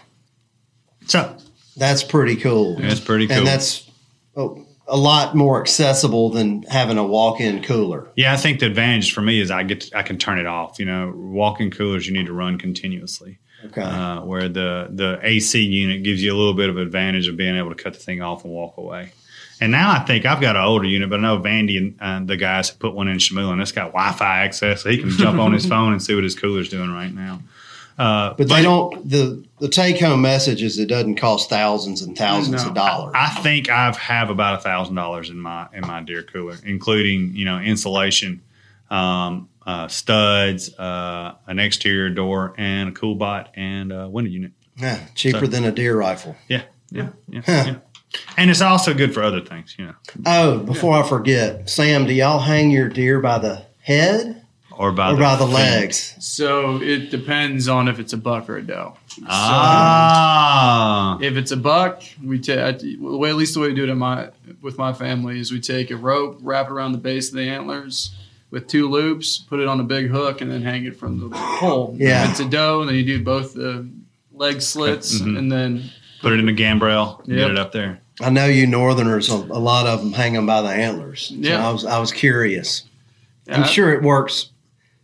[1.07, 1.35] So
[1.75, 2.77] That's pretty cool.
[2.77, 3.39] That's pretty cool.
[3.39, 3.89] And that's
[4.37, 8.09] oh, a lot more accessible than having a walk-in cooler.
[8.15, 10.45] yeah, I think the advantage for me is I get to, I can turn it
[10.45, 10.79] off.
[10.79, 13.39] You know, walk-in coolers you need to run continuously.
[13.65, 13.81] Okay.
[13.81, 17.55] uh, where the the AC unit gives you a little bit of advantage of being
[17.57, 19.13] able to cut the thing off and walk away.
[19.59, 22.25] And now I think I've got an older unit, but I know Vandy and uh,
[22.25, 25.11] the guys have put one in Shamil, and it's got Wi-Fi access, so he can
[25.11, 27.41] jump on his phone and see what his cooler's doing right now.
[27.99, 29.07] Uh, but they don't.
[29.07, 32.69] the The take-home message is it doesn't cost thousands and thousands No.
[32.69, 33.13] of dollars.
[33.15, 37.35] I think I've have about a thousand dollars in my in my deer cooler, including
[37.35, 38.41] you know insulation,
[38.89, 44.51] um, uh, studs, uh, an exterior door, and a CoolBot and a window unit.
[44.77, 46.35] Yeah, cheaper than a deer rifle.
[46.47, 47.41] Yeah, yeah, yeah.
[47.47, 47.75] yeah.
[48.37, 49.93] And it's also good for other things, you know,
[50.25, 55.11] Oh, before I forget, Sam, do y'all hang your deer by the head or by
[55.11, 56.15] or the, by the legs?
[56.19, 58.97] So it depends on if it's a buck or a doe.
[59.27, 63.83] Ah, If it's a buck, we take the way at least the way we do
[63.83, 64.29] it in my
[64.61, 67.43] with my family is we take a rope, wrap it around the base of the
[67.43, 68.13] antlers
[68.51, 71.29] with two loops, put it on a big hook, and then hang it from the
[71.29, 71.95] pole.
[71.97, 72.29] Yeah.
[72.29, 73.87] It's a doe, then you do both the
[74.33, 75.37] leg slits Mhm.
[75.37, 75.89] and then
[76.21, 78.01] put it in a gambrel, get it up there.
[78.19, 81.27] I know you Northerners, a, a lot of them hang them by the antlers.
[81.29, 81.67] So Yeah.
[81.67, 82.83] I was I was curious.
[83.49, 84.49] I'm sure it works.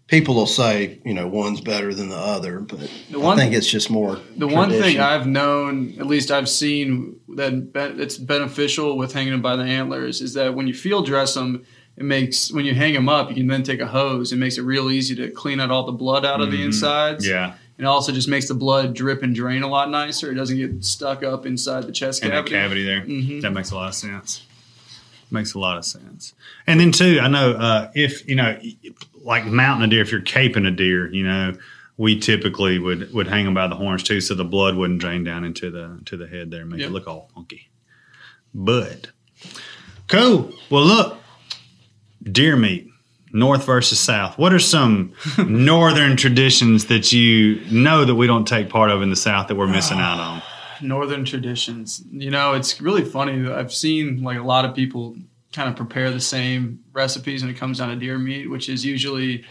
[0.08, 2.80] People will say, you know, one's better than the other, but
[3.12, 4.20] The one- I think it's just more.
[4.38, 5.00] The one thing.
[5.02, 9.64] I've known, at least I've seen that be- it's beneficial with hanging them by the
[9.64, 11.64] antlers is that when you field dress them,
[11.98, 14.32] it makes when you hang them up, you can then take a hose.
[14.32, 16.66] It makes it real easy to clean out all the blood out of the Mhm.
[16.66, 17.28] insides.
[17.28, 20.32] Yeah, and also just makes the blood drip and drain a lot nicer.
[20.32, 22.52] It doesn't get stuck up inside the chest and cavity.
[22.52, 23.02] cavity there.
[23.02, 23.42] Mhm.
[23.42, 24.42] That makes a lot of sense.
[25.30, 26.34] Makes a lot of sense.
[26.68, 28.58] And then too, I know uh, if you know,
[29.24, 31.54] like mounting a deer, if you're caping a deer, you know,
[31.98, 35.24] we typically would would hang them by the horns too, so the blood wouldn't drain
[35.26, 36.90] down into the to the head there, and make Yep.
[36.90, 37.68] it look all funky.
[38.54, 39.08] But
[40.08, 40.54] cool.
[40.70, 41.17] Well, look,
[42.32, 42.88] deer meat.
[43.34, 44.38] North versus South.
[44.38, 49.10] What are some northern traditions that you know that we don't take part of in
[49.10, 50.42] the South that we're missing out on?
[50.82, 52.04] Northern traditions.
[52.10, 53.48] You know, it's really funny.
[53.52, 55.18] I've seen like a lot of people
[55.52, 58.86] kind of prepare the same recipes when it comes down to deer meat, which is
[58.86, 59.44] usually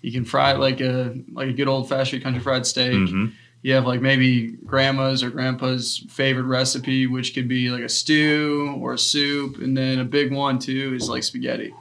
[0.00, 2.92] you can fry it like a like a good old fashioned country fried steak.
[2.92, 3.32] Mhm.
[3.62, 8.76] You have like maybe grandma's or grandpa's favorite recipe, which could be like a stew
[8.78, 11.74] or a soup, and then a big one too is like spaghetti.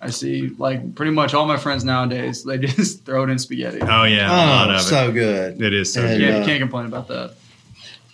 [0.00, 3.80] I see like pretty much all my friends nowadays they just throw it in spaghetti.
[3.82, 5.60] Oh yeah, a lot Oh, of so good.
[5.60, 5.66] it.
[5.66, 6.20] It is so And, good.
[6.20, 7.34] yeah, uh, you can't complain about that.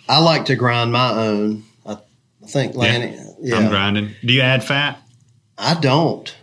[0.09, 1.63] I like to grind my own.
[1.85, 3.17] I, I think Lanny.
[3.41, 4.11] Yeah, I'm grinding.
[4.23, 4.99] Do you add fat?
[5.57, 6.35] I don't.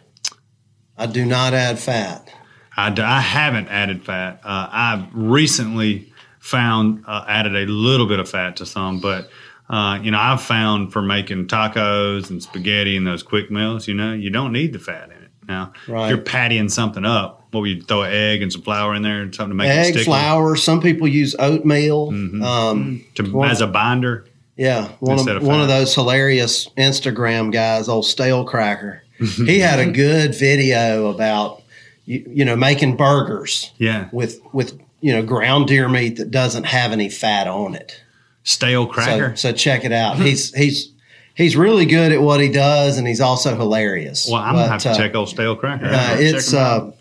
[0.97, 2.33] I do not add fat.
[2.77, 4.41] I, d- I haven't added fat.
[4.45, 9.29] Uh, I've recently found uh, added a little bit of fat to some, but
[9.69, 13.95] uh, you know I've found for making tacos and spaghetti and those quick meals, you
[13.95, 15.22] know, you don't need the fat in it.
[15.49, 16.05] Now, Right.
[16.07, 19.03] if you're pattying something up, what would you throw an egg and some flour in
[19.03, 20.57] there and something to make it Egg, flour.
[20.57, 22.11] Some people use oatmeal.
[22.13, 22.43] Mhm.
[22.43, 24.25] Um, to, Well- as a binder?
[24.57, 29.01] yeah, one of, of one of those hilarious Instagram guys, old Stalekracker.
[29.47, 31.63] he had a good video about
[32.07, 36.65] you, you know making burgers Yeah, with with you know ground deer meat that doesn't
[36.65, 38.01] have any fat on it.
[38.45, 39.39] Stalekracker.
[39.39, 40.17] So, so check it out.
[40.21, 40.89] He's he's
[41.35, 44.29] he's really good at what he does, and he's also hilarious.
[44.31, 45.85] well, I'm gonna have to uh, check old Stalekracker.
[45.93, 46.93] Uh, it's uh,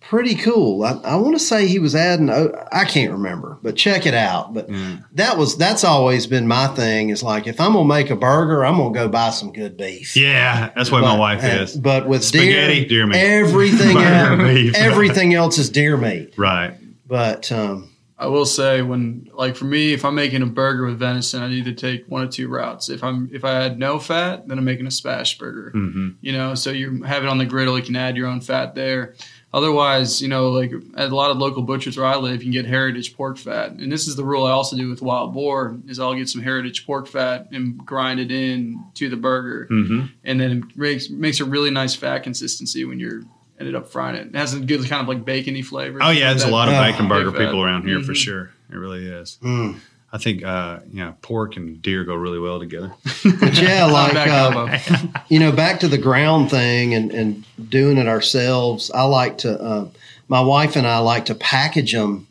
[0.00, 0.84] pretty cool.
[0.84, 2.30] I, I want to say he was adding.
[2.30, 4.54] I can't remember, but check it out.
[4.54, 5.04] But Mm.
[5.14, 7.08] that was that's always been my thing.
[7.10, 10.16] Is like if I'm gonna make a burger, I'm gonna go buy some good beef.
[10.16, 11.76] Yeah, that's what my But- wife uh, is.
[11.76, 13.16] But with Spaghetti, deer, deer meat.
[13.18, 16.34] everything else, everything else is deer meat.
[16.36, 16.74] Right.
[17.08, 20.98] But um, I will say when like for me, if I'm making a burger with
[20.98, 22.88] venison, I need to take one or two routes.
[22.88, 25.70] If I'm if I had no fat, then I'm making a smash burger.
[25.72, 28.40] hmm You know, so you have it on the griddle, you can add your own
[28.40, 29.14] fat there.
[29.52, 32.52] Otherwise, you know, like at a lot of local butchers where I live, you can
[32.52, 33.70] get heritage pork fat.
[33.72, 36.42] And this is the rule I also do with wild boar is I'll get some
[36.42, 39.68] heritage pork fat and grind it in to the burger.
[39.70, 40.06] Mm-hmm.
[40.24, 43.22] And then it makes makes a really nice fat consistency when you're
[43.58, 44.28] ended up frying it.
[44.28, 45.98] It has a good kind of like bacony flavor.
[46.02, 48.16] Oh yeah, there's a lot of Oh, bacon burger people around here for Mhm.
[48.16, 48.50] sure.
[48.70, 49.38] It really is.
[49.42, 49.76] Mm.
[50.12, 52.92] I think uh, yeah, pork and deer go really well together.
[53.40, 54.78] But yeah, like uh,
[55.28, 58.90] you know, back to the ground thing and, and doing it ourselves.
[58.92, 59.88] I like to, uh,
[60.28, 62.28] my wife and I like to package them.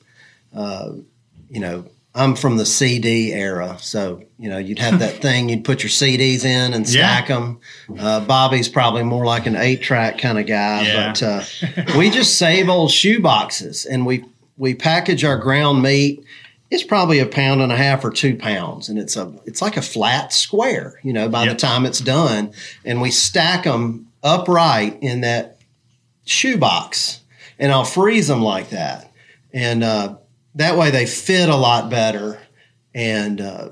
[0.56, 0.94] Uh,
[1.50, 1.86] you know,
[2.18, 5.90] I'm from the CD era, so you know, you'd have that thing you'd put your
[5.90, 7.60] CDs in and stack them.
[8.00, 11.08] Uh, Bobby's probably more like an eight track kind of guy, Yeah.
[11.12, 11.44] but uh,
[11.98, 14.24] we just save old shoe boxes and we
[14.58, 16.24] we package our ground meat.
[16.72, 19.76] It's probably a pound and a half or two pounds, and it's a it's like
[19.78, 21.00] a flat square.
[21.04, 21.54] You know, by Yep.
[21.54, 22.54] the time it's done,
[22.86, 25.58] and we stack them upright in that
[26.26, 27.20] shoe box,
[27.60, 29.12] and I'll freeze them like that,
[29.54, 30.16] and uh,
[30.56, 32.40] that way they fit a lot better,
[32.94, 33.70] and uh,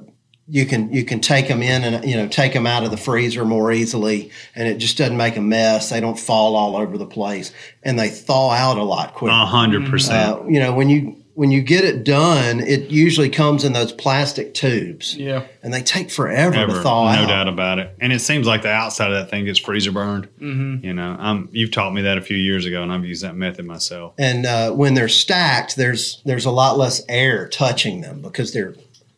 [0.48, 2.98] you can you can take them in and you know take them out of the
[2.98, 5.90] freezer more easily, and it just doesn't make a mess.
[5.90, 9.34] They don't fall all over the place, and they thaw out a lot quicker.
[9.34, 10.40] A hundred percent.
[10.40, 13.92] Uh, you know when you when you get it done, it usually comes in those
[13.92, 15.46] plastic tubes, yeah.
[15.64, 17.28] and they take forever Ever, to thaw no out.
[17.28, 17.96] doubt about it.
[18.00, 20.28] And it seems like the outside of that thing gets freezer burned.
[20.40, 20.86] Mm-hmm.
[20.86, 23.36] You know, um, you've taught me that a few years ago, and I've used that
[23.36, 24.14] method myself.
[24.20, 28.74] and uh, when they're stacked, there's there's a lot less air touching them because they're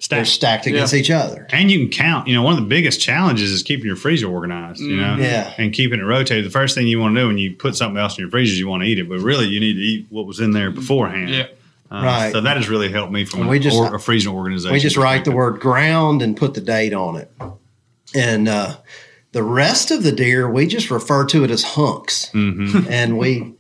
[0.10, 0.28] they're Stacked.
[0.28, 1.48] stacked against each other.
[1.52, 2.28] And you can count.
[2.28, 4.82] You know, one of the biggest challenges is keeping your freezer organized.
[4.82, 5.54] You know, Mm, Yeah.
[5.58, 6.46] and keeping it rotated.
[6.46, 8.52] The first thing you want to do when you put something else in your freezer,
[8.54, 10.52] is you want to eat it, but really you need to eat what was in
[10.52, 11.30] there beforehand.
[11.30, 11.48] Yeah.
[11.92, 12.32] Uh, Right.
[12.32, 14.74] So that has really helped me from And we an just- or, a freezer organization.
[14.74, 17.32] We just write the word ground and put the date on it,
[18.16, 18.78] and uh,
[19.34, 22.88] the rest of the deer we just refer to it as hunks, Mhm.
[22.90, 23.54] and we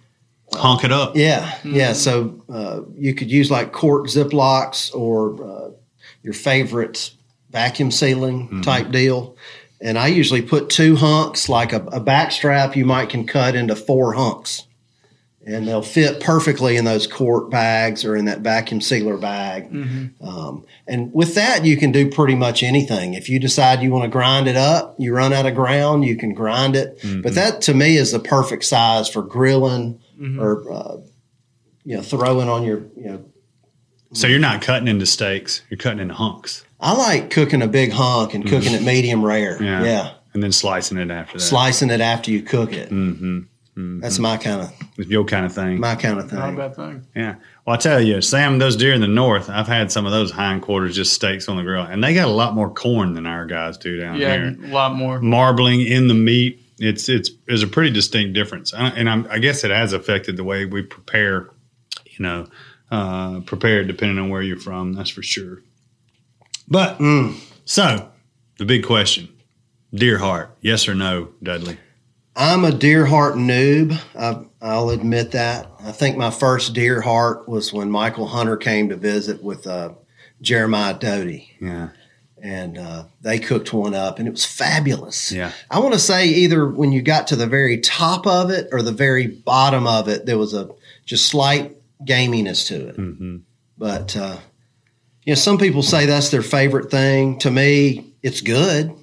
[0.53, 1.17] Honk it up.
[1.17, 1.91] Yeah, yeah.
[1.93, 5.69] So uh, you could use like cork ziplocs or uh,
[6.23, 7.11] your favorite
[7.49, 9.35] vacuum sealing type deal.
[9.81, 13.55] And I usually put two hunks, like a, a back strap, you might can cut
[13.55, 14.63] into four hunks.
[15.47, 19.65] And they'll fit perfectly in those quart bags or in that vacuum sealer bag.
[20.19, 23.13] Um, and with that, you can do pretty much anything.
[23.13, 26.15] If you decide you want to grind it up, you run out of ground, you
[26.17, 26.99] can grind it.
[27.21, 29.99] But that to me is the perfect size for grilling
[30.39, 30.97] or uh,
[31.84, 33.25] you know throwing on your you know.
[34.13, 37.91] So you're not cutting into steaks; you're cutting into hunks, I like cooking a big
[37.91, 39.62] hunk and cooking it medium rare.
[39.62, 39.84] Yeah.
[39.84, 41.43] Yeah, and then slicing it after that.
[41.43, 42.89] slicing it after you cook it.
[42.89, 43.41] Mm-hmm.
[43.77, 45.79] That's my kind of It's your kind of thing.
[45.81, 46.39] my kind of thing.
[46.39, 47.05] Not a bad thing.
[47.13, 47.35] Yeah.
[47.65, 50.31] Well, I tell you, Sam, those deer in the north, I've had some of those
[50.31, 53.45] hindquarters just steaks on the grill, and they got a lot more corn than our
[53.45, 54.55] guys do down Yeah, here.
[54.63, 55.19] a lot more.
[55.19, 59.63] Marbling in the meat, it's it's is a pretty distinct difference, and I'm, I guess
[59.65, 61.49] it has affected the way we prepare.
[62.05, 62.47] You know,
[62.91, 64.93] uh, prepare depending on where you're from.
[64.93, 65.61] That's for sure.
[66.69, 67.35] But Mm.
[67.65, 68.09] so
[68.57, 69.27] the big question:
[69.93, 71.77] deer heart, yes or no, Dudley?
[72.35, 73.97] I'm a deer heart noob.
[74.17, 75.71] I, I'll admit that.
[75.83, 79.93] I think my first deer heart was when Michael Hunter came to visit with uh,
[80.41, 81.49] Jeremiah Doty.
[81.61, 81.89] Yeah.
[82.41, 85.31] and uh, they cooked one up, and it was fabulous.
[85.31, 85.51] Yeah.
[85.71, 88.81] I want to say either when you got to the very top of it or
[88.81, 90.69] the very bottom of it, there was a
[91.05, 92.95] just slight gaminess to it.
[92.97, 93.37] hmm
[93.77, 94.37] But uh,
[95.23, 97.39] you know, some people say that's their favorite thing.
[97.39, 98.93] To me, it's good,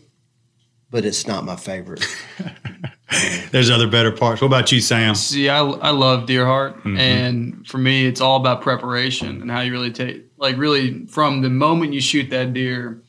[0.90, 2.04] but it's not my favorite.
[3.53, 4.40] There's other better parts.
[4.40, 5.14] What about you, Sam?
[5.14, 6.98] See, I, I love deer heart, Mhm.
[6.98, 11.42] and for me, it's all about preparation and how you really take, like, really from
[11.42, 13.03] the moment you shoot that deer,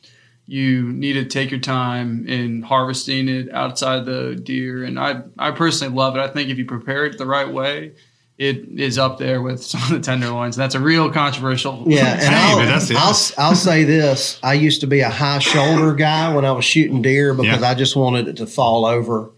[0.46, 4.84] you need to take your time in harvesting it outside the deer.
[4.84, 6.20] And I, I personally love it.
[6.20, 7.92] I think if you prepare it the right way,
[8.36, 10.54] it is up there with some of the tenderloins.
[10.54, 11.84] That's a real controversial.
[11.86, 12.90] Yeah, and Hey, I'll, but that's.
[13.38, 16.64] I'll I'll say this: I used to be a high shoulder guy when I was
[16.66, 17.70] shooting deer because Yeah.
[17.70, 19.30] I just wanted it to fall over.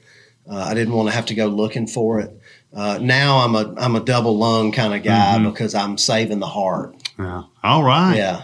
[0.50, 2.30] Uh, I didn't want to have to go looking for it.
[2.74, 5.50] Uh, now I'm a I'm a double lung kind of guy Mhm.
[5.52, 6.94] because I'm saving the heart.
[7.18, 7.44] Yeah.
[7.64, 8.16] All right.
[8.16, 8.42] Yeah,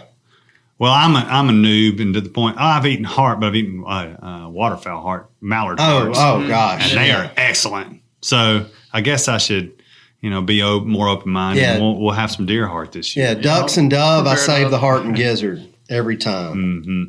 [0.79, 3.47] Well, I'm a I'm a noob, and to the point, oh, I've eaten heart, but
[3.47, 6.89] I've eaten uh, uh, waterfowl heart, mallard Oh, hearts, oh gosh.
[6.91, 7.25] and they yeah.
[7.27, 8.01] are excellent.
[8.21, 9.71] So I guess I should,
[10.21, 11.61] you know, be o- more open minded.
[11.61, 11.79] Yeah.
[11.79, 13.25] We'll, we'll have some deer heart this year.
[13.27, 13.41] Yeah, year.
[13.41, 14.25] ducks and dove.
[14.27, 14.71] I save enough.
[14.71, 16.53] the heart and gizzard every time.
[16.83, 17.03] hmm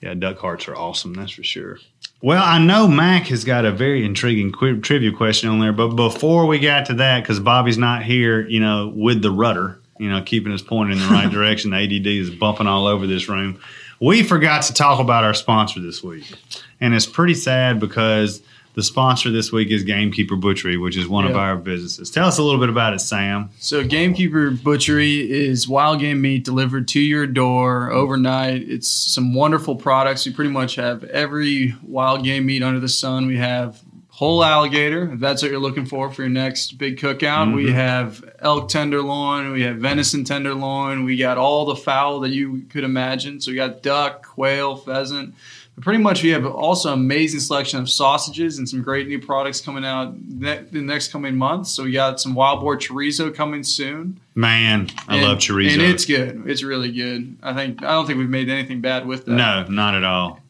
[0.00, 1.14] Yeah, duck hearts are awesome.
[1.14, 1.78] That's for sure.
[2.22, 5.88] Well, I know Mac has got a very intriguing qui- trivia question on there, but
[5.88, 10.10] before we got to that, because Bobby's not here, you know, with the rudder, you
[10.10, 11.70] know, keeping us pointed in the right direction.
[11.70, 13.58] The ADD is bumping all over this room.
[14.00, 16.30] We forgot to talk about our sponsor this week,
[16.80, 18.42] and it's pretty sad because
[18.74, 22.08] The sponsor this week is Gamekeeper Butchery, which is one of our businesses.
[22.08, 23.50] Tell us a little bit about it, Sam.
[23.58, 28.62] So, Gamekeeper Butchery is wild game meat delivered to your door overnight.
[28.68, 30.24] It's some wonderful products.
[30.24, 33.26] We pretty much have every wild game meat under the sun.
[33.26, 33.82] We have
[34.20, 37.54] whole alligator, if that's what you're looking for for your next big cookout.
[37.54, 37.74] We mm-hmm.
[37.74, 39.50] have elk tenderloin.
[39.50, 41.04] We have venison tenderloin.
[41.04, 43.40] We got all the fowl that you could imagine.
[43.40, 45.34] So, we got duck, quail, pheasant.
[45.74, 49.62] But pretty much, we have also amazing selection of sausages and some great new products
[49.62, 51.70] coming out ne- the next coming months.
[51.70, 54.20] So we got some wild boar chorizo coming soon.
[54.34, 55.72] Man, I And- love chorizo.
[55.72, 56.42] and it's good.
[56.46, 57.36] It's really good.
[57.42, 59.32] I think I don't think we've made anything bad with that.
[59.32, 60.40] no, not at all.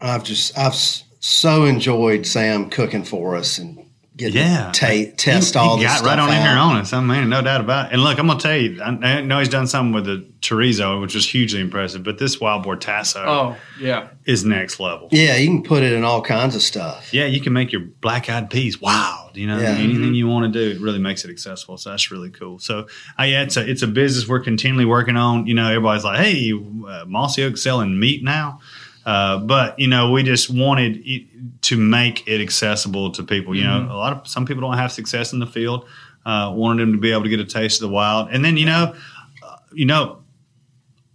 [0.00, 3.84] I've just I've s- so enjoyed Sam cooking for us and
[4.16, 4.72] getting Yeah.
[4.72, 6.92] to ta- test he, all he this got stuff right on in here on us.
[6.92, 7.92] I mean, no doubt about it.
[7.92, 11.00] And look, I'm gonna tell you, I, I know he's done something with the chorizo,
[11.00, 12.02] which was hugely impressive.
[12.02, 14.08] But this wild boar tasso Oh yeah.
[14.24, 15.08] is next level.
[15.12, 17.12] Yeah, you can put it in all kinds of stuff.
[17.14, 19.36] Yeah, you can make your black eyed peas wild.
[19.36, 19.70] You know, Yeah.
[19.76, 21.76] anything you want to do, it really makes it accessible.
[21.78, 22.58] So that's really cool.
[22.58, 22.88] So,
[23.20, 25.46] uh, yeah, it's a it's a business we're continually working on.
[25.46, 28.58] You know, everybody's like, "Hey, uh, Mossy Oak selling meat now,"
[29.08, 31.26] uh, but you know, we just wanted it
[31.62, 33.56] to make it accessible to people.
[33.56, 35.86] You know, a lot of some people don't have success in the field.
[36.26, 38.58] Uh, wanted them to be able to get a taste of the wild, and then
[38.58, 38.94] you know,
[39.42, 40.22] uh, you know,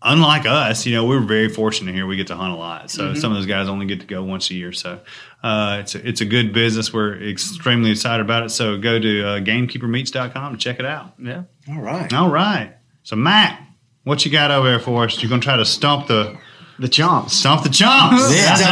[0.01, 2.07] unlike us, you know, we're very fortunate here.
[2.07, 2.89] We get to hunt a lot.
[2.89, 4.71] So some of those guys only get to go once a year.
[4.71, 4.99] So
[5.43, 6.91] uh, it's a, it's a good business.
[6.91, 8.49] We're extremely excited about it.
[8.49, 11.13] So go to uh, gamekeepermeats.com to check it out.
[11.19, 11.43] Yeah.
[11.69, 12.11] All right.
[12.11, 12.73] All right.
[13.03, 13.61] So Matt,
[14.03, 15.21] what you got over there for us?
[15.21, 16.39] You're gonna try to stump the
[16.79, 17.29] The chomps.
[17.31, 18.35] stump the chomps.
[18.35, 18.67] Yeah, That's it.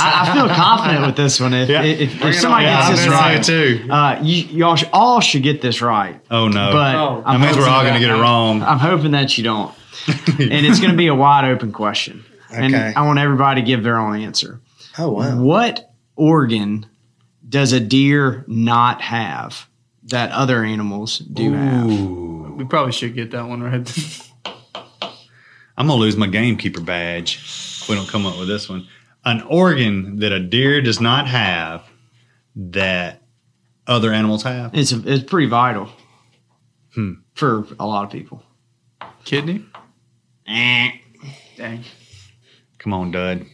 [0.00, 1.52] I, I feel confident with this one.
[1.52, 1.82] If, Yeah.
[1.82, 2.88] if, if, Bring it somebody on.
[2.90, 3.90] gets this right, gonna say it too.
[3.92, 6.20] uh, you, y'all sh- all should get this right.
[6.30, 6.72] Oh no.
[6.72, 7.22] But Oh.
[7.26, 8.62] that means we're all gonna get it wrong.
[8.62, 9.74] I'm hoping that you don't.
[10.06, 12.24] and it's going to be a wide open question.
[12.52, 14.60] And I want everybody to give their own answer.
[14.98, 15.40] Oh wow.
[15.40, 16.86] What organ
[17.48, 19.66] does a deer not have
[20.04, 21.86] that other animals do have?
[22.56, 23.88] We probably should get that one right.
[25.76, 27.36] I'm gonna lose my gamekeeper badge
[27.82, 28.86] if we don't come up with this one.
[29.24, 31.82] An organ that a deer does not have
[32.56, 33.22] that
[33.86, 34.74] other animals have.
[34.74, 35.88] It's it's pretty vital
[36.94, 37.14] Hmm.
[37.34, 38.42] for a lot of people.
[39.24, 39.64] Kidney?
[40.46, 41.82] Dang.
[42.78, 43.46] Come on, Dud.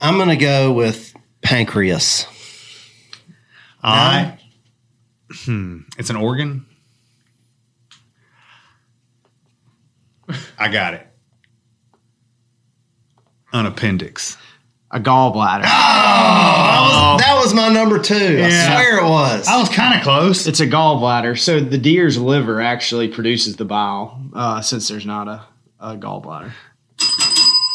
[0.00, 2.26] I'm gonna go with pancreas.
[3.82, 4.38] I.
[5.44, 5.80] Hmm.
[5.98, 6.64] It's an organ.
[10.58, 11.06] I got it.
[13.58, 14.36] An appendix.
[14.90, 15.64] A gallbladder.
[16.76, 18.14] That was, that was my number two.
[18.44, 19.46] I swear it was.
[19.48, 20.46] I was kind of close.
[20.46, 21.38] It's a gallbladder.
[21.38, 25.42] So the deer's liver actually produces the bile, uh, since there's not a,
[25.80, 26.52] a gallbladder.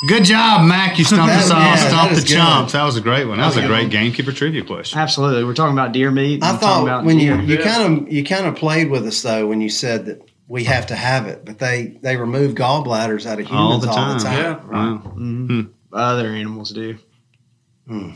[0.08, 0.98] Good job, Mac.
[0.98, 1.60] You stumped us all.
[1.60, 2.74] yeah, Stumped the chumps.
[2.74, 3.38] That was a great one.
[3.38, 5.00] That was a That was a great good gamekeeper trivia question.
[5.00, 5.44] Absolutely.
[5.44, 6.44] We're talking about deer meat.
[6.44, 9.48] I thought about when you you kind of you kind of played with us though
[9.48, 13.40] when you said that we have to have it, but they they remove gallbladders out
[13.40, 14.20] of humans All all the the time.
[14.20, 14.38] time.
[14.38, 14.66] Yeah.
[14.70, 15.14] Wow.
[15.18, 15.70] Mhm.
[15.94, 16.98] Other animals do.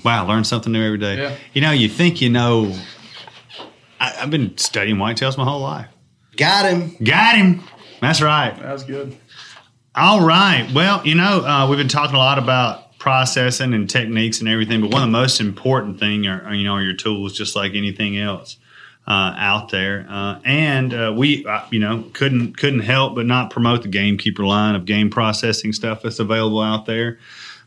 [0.04, 1.18] Wow, learn something new every day.
[1.18, 1.36] Yeah.
[1.54, 2.76] You know, you think you know.
[4.02, 5.88] I, I've been studying whitetails my whole life.
[6.36, 6.96] Got him.
[7.02, 7.64] Got him.
[8.02, 8.54] That's right.
[8.62, 9.16] That was good.
[9.96, 10.70] All right.
[10.74, 14.82] Well, you know, uh, we've been talking a lot about processing and techniques and everything,
[14.82, 17.56] but one of the most important thing are, are, you know are your tools, just
[17.56, 18.58] like anything else
[19.08, 20.06] uh, out there.
[20.10, 24.46] Uh, and uh, we, uh, you know, couldn't couldn't help but not promote the Gamekeeper
[24.46, 27.20] line of game processing stuff that's available out there.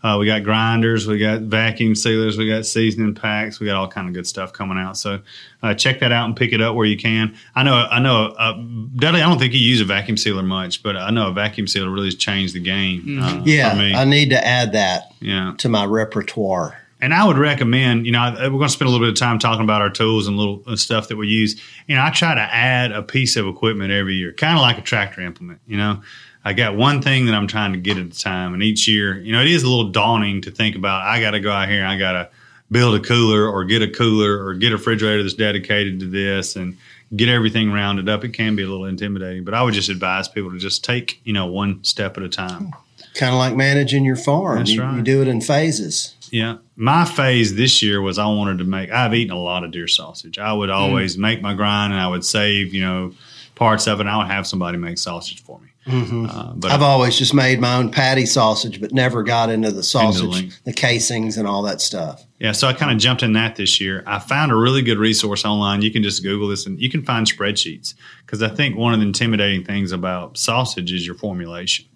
[0.02, 3.88] Uh, we got grinders, we got vacuum sealers, we got seasoning packs, we got all
[3.88, 4.96] kind of good stuff coming out.
[4.96, 5.20] So
[5.60, 7.36] uh, check that out and pick it up where you can.
[7.56, 8.52] I know, I know, uh,
[8.94, 9.22] Dudley.
[9.22, 11.90] I don't think you use a vacuum sealer much, but I know a vacuum sealer
[11.90, 13.20] really has changed the game.
[13.20, 13.94] Uh, Yeah, for me.
[13.94, 15.54] I need to add that yeah.
[15.58, 16.80] to my repertoire.
[17.00, 19.18] And I would recommend, you know, I- we're going to spend a little bit of
[19.18, 21.60] time talking about our tools and little uh, stuff that we use.
[21.86, 24.78] You know, I try to add a piece of equipment every year, kind of like
[24.78, 25.60] a tractor implement.
[25.66, 26.02] You know,
[26.44, 29.18] I got one thing that I'm trying to get at a time, and each year,
[29.20, 31.02] you know, it is a little daunting to think about.
[31.02, 32.30] I got to go out here, and I got to
[32.70, 36.56] build a cooler or get a cooler or get a refrigerator that's dedicated to this
[36.56, 36.76] and
[37.14, 38.24] get everything rounded up.
[38.24, 41.20] It can be a little intimidating, but I would just advise people to just take,
[41.24, 42.72] you know, one step at a time.
[43.14, 44.58] Kind of like managing your farm.
[44.58, 44.96] That's you, right.
[44.96, 46.14] you do it in phases.
[46.32, 46.58] Yeah.
[46.76, 49.88] My phase this year was I wanted to make, I've eaten a lot of deer
[49.88, 50.38] sausage.
[50.38, 50.74] I would mm.
[50.74, 53.12] always make my grind and I would save, you know,
[53.54, 54.02] parts of it.
[54.02, 55.68] And I would have somebody make sausage for me.
[55.88, 59.82] Uh, but I've always just made my own patty sausage, but never got into the
[59.82, 60.60] sausage, links.
[60.64, 62.24] the casings, and all that stuff.
[62.38, 64.04] Yeah, so I kind of jumped in that this year.
[64.06, 65.82] I found a really good resource online.
[65.82, 69.00] You can just Google this and you can find spreadsheets because I think one of
[69.00, 71.86] the intimidating things about sausage is your formulation.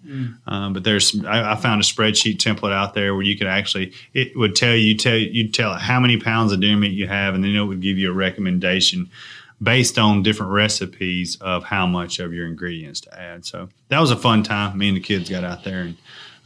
[0.45, 3.93] Um, but there's, I, I found a spreadsheet template out there where you could actually,
[4.13, 7.07] it would tell you, tell you'd tell it how many pounds of deer meat you
[7.07, 9.09] have, and then it would give you a recommendation
[9.63, 13.45] based on different recipes of how much of your ingredients to add.
[13.45, 14.77] So that was a fun time.
[14.77, 15.97] Me and the kids got out there and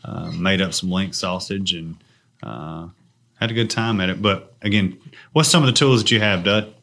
[0.06, 1.98] uh, made up some link sausage and.
[2.44, 2.90] Uh,
[3.40, 4.20] had a good time at it.
[4.20, 4.98] But again,
[5.32, 6.74] what's some of the tools that you have, Dud?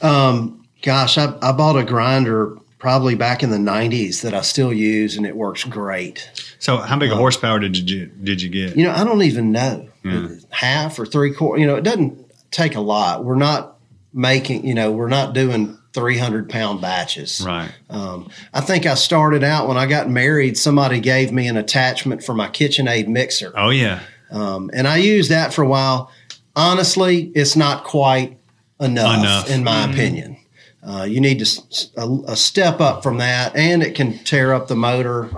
[0.00, 4.72] Um, gosh, I, I bought a grinder probably back in the '90s that I still
[4.72, 6.30] use, and it works great.
[6.58, 8.76] So, how big a horsepower did you did you get?
[8.76, 10.28] You know, I don't even know Yeah.
[10.50, 11.60] half or three quarter.
[11.60, 12.18] You know, it doesn't
[12.50, 13.24] take a lot.
[13.24, 13.71] We're not
[14.12, 14.66] making.
[14.66, 17.42] You know, we're not doing 300 pound batches.
[17.44, 17.70] Right.
[17.90, 20.56] Um, I think I started out when I got married.
[20.56, 23.52] Somebody gave me an attachment for my KitchenAid mixer.
[23.56, 24.00] Oh yeah.
[24.30, 26.10] Um, and I used that for a while.
[26.56, 28.38] Honestly, it's not quite
[28.80, 29.50] enough, Enough.
[29.50, 30.36] in my opinion.
[30.82, 34.52] Uh, you need to s- a, a step up from that, and it can tear
[34.52, 35.30] up the motor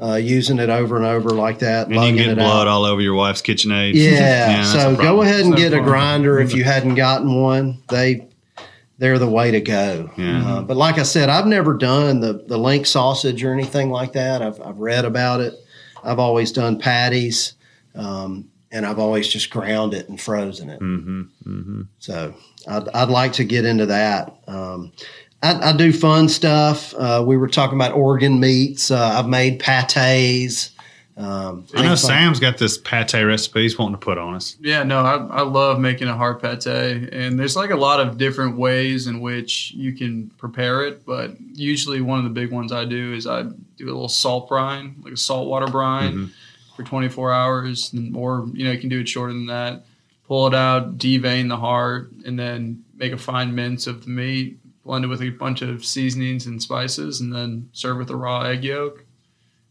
[0.00, 1.86] uh, using it over and over like that.
[1.86, 2.68] And you lugging get blood out.
[2.68, 3.94] all over your wife's KitchenAid.
[3.94, 7.34] Yeah, that's a so go ahead and That's get a grinder if you hadn't gotten
[7.34, 7.82] one.
[7.88, 8.28] They
[8.98, 10.10] they're the way to go.
[10.16, 10.46] Yeah.
[10.46, 14.12] Uh, but like I said, I've never done the the link sausage or anything like
[14.12, 14.42] that.
[14.42, 15.54] I've I've read about it.
[16.04, 17.54] I've always done patties,
[17.96, 20.80] um, and I've always just ground it and frozen it.
[20.80, 21.22] Mm-hmm.
[21.44, 21.82] Mm-hmm.
[21.98, 22.34] So
[22.68, 24.36] I'd, I'd like to get into that.
[24.46, 24.92] Um,
[25.42, 26.94] I, I do fun stuff.
[26.94, 28.90] Uh, we were talking about organ meats.
[28.90, 30.70] Uh, I've made pates.
[31.16, 34.56] Um, I know Sam's got this pate recipe he's wanting to put on us.
[34.60, 38.18] Yeah, no, I, I love making a hard pate, and there's like a lot of
[38.18, 41.04] different ways in which you can prepare it.
[41.04, 44.48] But usually, one of the big ones I do is I do a little salt
[44.48, 46.30] brine, like a saltwater brine, Mhm.
[46.76, 49.84] for 24 hours, and- or you know you can do it shorter than that.
[50.28, 54.57] Pull it out, devein the heart, and then make a fine mince of the meat,
[54.88, 58.40] blend it with a bunch of seasonings and spices, and then serve with a raw
[58.40, 59.04] egg yolk,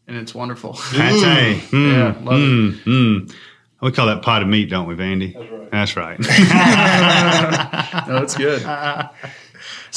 [0.07, 0.73] and it's wonderful.
[0.73, 1.59] Pate.
[1.71, 1.91] Mm.
[1.91, 2.43] Yeah, love it.
[2.43, 3.33] mm, mm.
[3.81, 5.33] We call that pot of meat, don't we, Vandy?
[5.71, 6.19] That's right.
[8.07, 8.61] no, it's good.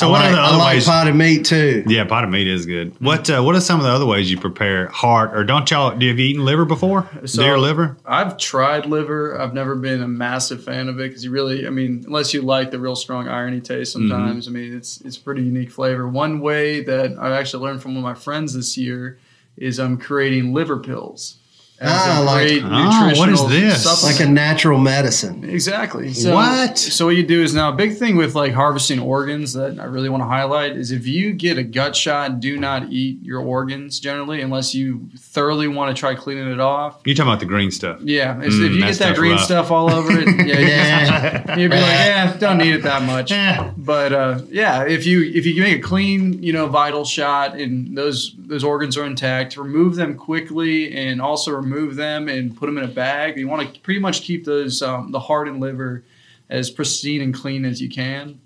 [0.01, 0.87] so, I what like, are the I other like ways?
[0.87, 1.85] potted meat too.
[1.87, 2.95] yeah, pot of meat is good.
[3.01, 5.35] What uh, What are some of the other ways you prepare heart?
[5.37, 5.97] Or don't y'all?
[5.97, 7.09] Do you have you eaten liver before?
[7.27, 7.97] So- Deer liver?
[8.05, 9.41] I've tried liver.
[9.41, 12.43] I've never been a massive fan of it because you really, I mean, unless you
[12.43, 16.09] like the real strong irony taste, sometimes I mean, it's it's a pretty unique flavor.
[16.09, 19.19] One way that I actually learned from one of my friends this year
[19.57, 21.37] is I'm creating liver pills.
[21.83, 23.85] As Ah, a like- great Oh, what is this?
[23.85, 24.21] supplement.
[24.21, 25.45] Like a natural medicine.
[25.49, 26.13] Exactly.
[26.13, 26.77] So, What?
[26.77, 29.85] So what you do is now a big thing with like harvesting organs that I
[29.85, 33.41] really want to highlight is if you get a gut shot, do not eat your
[33.41, 37.01] organs generally unless you thoroughly want to try cleaning it off.
[37.07, 37.99] You're talking about the green stuff.
[38.03, 39.45] Yeah, if, Mm, if you get that green rough.
[39.45, 41.57] stuff all over it, yeah, yeah.
[41.57, 43.33] you'd be like, yeah, don't need it that much.
[43.81, 47.97] But uh, yeah, if you if you make a clean, you know, vital shot and
[47.97, 52.79] those those organs are intact, remove them quickly and also remove them and put them
[52.79, 53.39] in a bag.
[53.39, 56.05] You want to pretty much keep those um, the heart and liver
[56.49, 58.41] as pristine and clean as you can.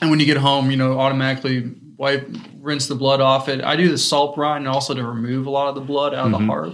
[0.00, 2.28] And when you get home, you know, automatically wipe,
[2.60, 3.62] rinse the blood off it.
[3.62, 6.32] I do the salt brine also to remove a lot of the blood out of
[6.32, 6.72] the heart,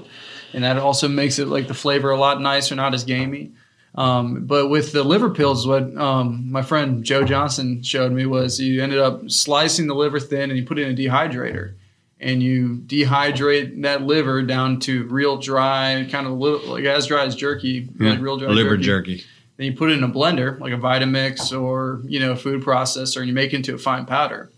[0.53, 3.53] and that also makes it like the flavor a lot nicer, not as gamey.
[3.95, 8.61] Um, but with the liver pills, what um, my friend Joe Johnson showed me was
[8.61, 11.74] you ended up slicing the liver thin and you put it in a dehydrator.
[12.21, 17.25] And you dehydrate that liver down to real dry, kind of little, like as dry
[17.25, 18.07] as jerky, hmm.
[18.07, 19.16] like real dry liver jerky.
[19.16, 19.27] jerky.
[19.57, 22.62] Then you put it in a blender, like a Vitamix or you know a food
[22.62, 24.51] processor, and you make it into a fine powder.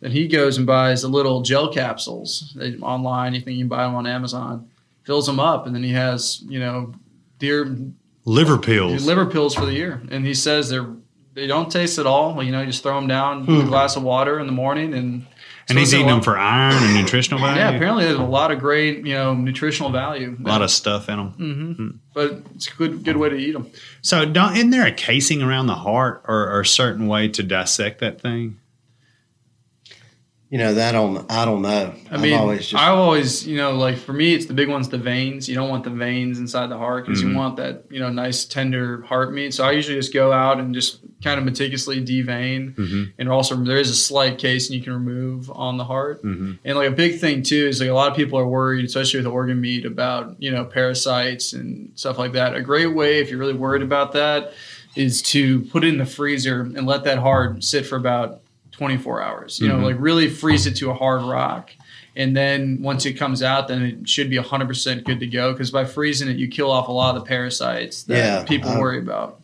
[0.00, 3.34] Then he goes and buys the little gel capsules online.
[3.34, 4.68] You think you can buy them on Amazon?
[5.04, 6.94] Fills them up, and then he has you know
[7.38, 7.76] deer
[8.24, 9.06] Liver pills.
[9.06, 10.02] liver pills for the year.
[10.10, 10.86] And he says they're
[11.34, 12.42] they don't taste at all.
[12.42, 14.94] You know, you just throw them down with a glass of water in the morning,
[14.94, 15.26] and
[15.68, 17.60] and he's eating them for iron and nutritional value.
[17.60, 20.36] Yeah, apparently there's a lot of great you know nutritional value.
[20.44, 21.28] a lot of stuff in them.
[21.30, 23.70] hmm but it's a good good way to eat them.
[24.02, 27.42] So, don't, isn't there a casing around the heart or, or a certain way to
[27.42, 28.59] dissect that thing?
[30.50, 31.94] You know that on I don't know.
[32.10, 34.68] I mean, I've always just I've always, you know, like for me, it's the big
[34.68, 35.48] ones, the veins.
[35.48, 37.30] You don't want the veins inside the heart because Mhm.
[37.30, 39.54] you want that, you know, nice tender heart meat.
[39.54, 42.74] So I usually just go out and just kind of meticulously devein.
[42.74, 43.02] Mm-hmm.
[43.20, 46.20] And also, there is a slight casing you can remove on the heart.
[46.24, 46.52] Mm-hmm.
[46.64, 49.20] And like a big thing too is like a lot of people are worried, especially
[49.20, 52.56] with organ meat, about you know parasites and stuff like that.
[52.56, 54.52] A great way, if you're really worried about that,
[54.96, 58.40] is to put it in the freezer and let that heart sit for about
[58.84, 59.60] 24 hours.
[59.60, 59.82] You know, Mhm.
[59.84, 61.70] like really freeze it to a hard rock.
[62.16, 65.70] And then once it comes out, then it should be 100% good to go because
[65.70, 68.78] by freezing it, you kill off a lot of the parasites that Yeah, people I-
[68.80, 69.38] worry about.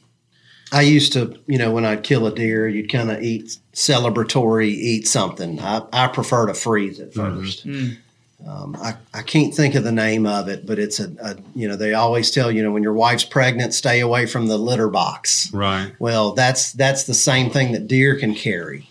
[0.73, 4.69] I used to, you know, when I'd kill a deer, you'd kind of eat celebratory,
[4.69, 5.61] eat something.
[5.61, 7.97] I, I prefer to freeze it 1st Mm.
[8.47, 11.67] Um, I, I can't think of the name of it, but it's a, a, you
[11.67, 14.89] know, they always tell you know when your wife's pregnant, stay away from the litter
[14.89, 15.51] box.
[15.55, 15.93] Right.
[15.99, 18.89] Well, that's that's the same thing that deer can carry.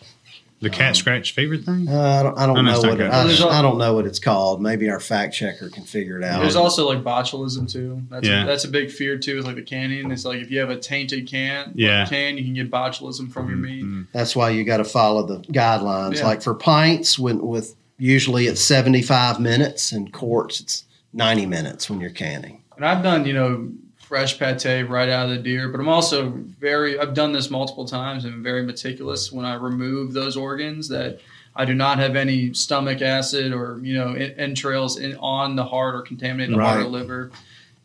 [0.66, 1.88] The cat scratch fever thing?
[1.88, 3.12] Uh, I don't, I don't know what it.
[3.12, 4.64] I, There's al- I don't know what it's called.
[4.64, 6.42] Maybe our fact checker can figure it out.
[6.42, 8.02] There's also like botulism too.
[8.10, 8.44] That's Yeah.
[8.44, 9.38] a, that's a big fear too.
[9.38, 10.10] Is like the canning.
[10.10, 12.08] It's like if you have a tainted can, Yeah.
[12.08, 13.84] can you can get botulism from your meat.
[13.86, 14.08] Mhm.
[14.12, 16.16] That's why you got to follow the guidelines.
[16.18, 16.26] Yeah.
[16.26, 22.02] Like for pints, when with usually it's 75 minutes, and quarts it's 90 minutes when
[22.02, 22.64] you're canning.
[22.76, 23.70] And I've done, you know,
[24.16, 27.84] fresh pate right out of the deer, but I'm also very, I've done this multiple
[27.84, 31.20] times and very meticulous when I remove those organs that
[31.54, 35.96] I do not have any stomach acid or, you know, entrails in, on the heart
[35.96, 37.32] or contaminate the heart or liver.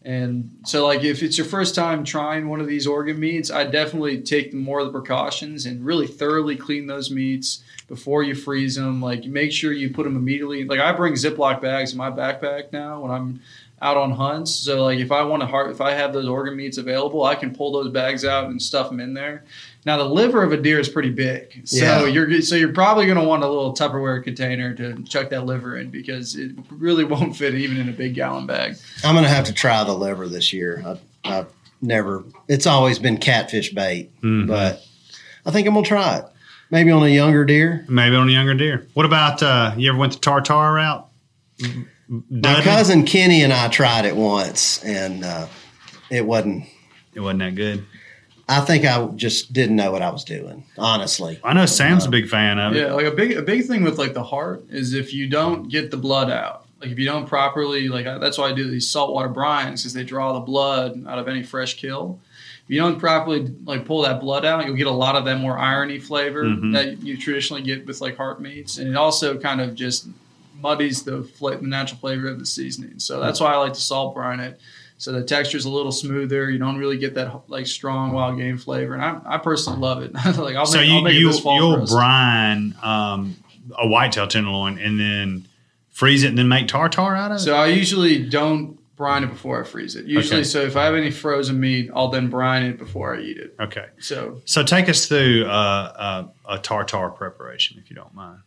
[0.04, 3.64] And so, like, if it's your first time trying one of these organ meats, I
[3.64, 8.76] definitely take more of the precautions and really thoroughly clean those meats before you freeze
[8.76, 9.02] them.
[9.02, 10.64] Like, make sure you put them immediately.
[10.64, 13.40] Like, I bring Ziploc bags in my backpack now when I'm
[13.82, 14.52] out on hunts.
[14.52, 17.34] So, like, if I want to heart, if I have those organ meats available, I
[17.34, 19.44] can pull those bags out and stuff them in there.
[19.86, 22.04] Now, the liver of a deer is pretty big, so Yeah.
[22.04, 25.78] you're so you're probably going to want a little Tupperware container to chuck that liver
[25.78, 28.76] in because it really won't fit even in a big gallon bag.
[29.02, 30.82] I'm going to have to try the liver this year.
[30.86, 31.46] I, I've
[31.80, 34.46] never, it's always been catfish bait, Mhm.
[34.46, 34.84] but
[35.46, 36.24] I think I'm going to try it.
[36.70, 37.86] Maybe on a younger deer.
[37.88, 38.86] Maybe on a younger deer.
[38.92, 41.08] What about uh, you ever went the tartar route?
[42.28, 45.46] My cousin Kenny and I tried it once, and uh,
[46.10, 46.64] it wasn't.
[47.14, 47.86] It wasn't that good.
[48.48, 51.38] I think I just didn't know what I was doing, honestly.
[51.44, 52.80] I know Sam's a big fan of it.
[52.80, 55.68] Yeah, like a big a big thing with like the heart is if you don't
[55.68, 58.68] get the blood out, like if you don't properly like I- that's why I do
[58.68, 62.18] these saltwater brines because they draw the blood out of any fresh kill.
[62.64, 65.38] If you don't properly like pull that blood out, you'll get a lot of that
[65.38, 66.72] more irony flavor Mhm.
[66.72, 70.08] that you traditionally get with like heart meats, and it also kind of just
[70.60, 72.98] muddies the, fla- the natural flavor of the seasoning.
[72.98, 74.60] So that's why I like to salt brine it.
[74.98, 76.50] So the texture is a little smoother.
[76.50, 80.02] You don't really get that like strong wild game flavor, and I, I personally love
[80.02, 80.12] it.
[80.38, 81.90] like I'll so make, you I'll make you this fall for you'll us.
[81.92, 83.36] brine um,
[83.78, 85.48] a whitetail tenderloin and then
[85.88, 87.40] freeze it and then make tartar out of it.
[87.40, 90.04] So I usually don't brine it before I freeze it.
[90.04, 90.44] Usually, Okay.
[90.44, 93.54] so if I have any frozen meat, I'll then brine it before I eat it.
[93.58, 93.86] okay.
[94.00, 98.40] So, So take us through uh, uh, a tartar preparation, if you don't mind.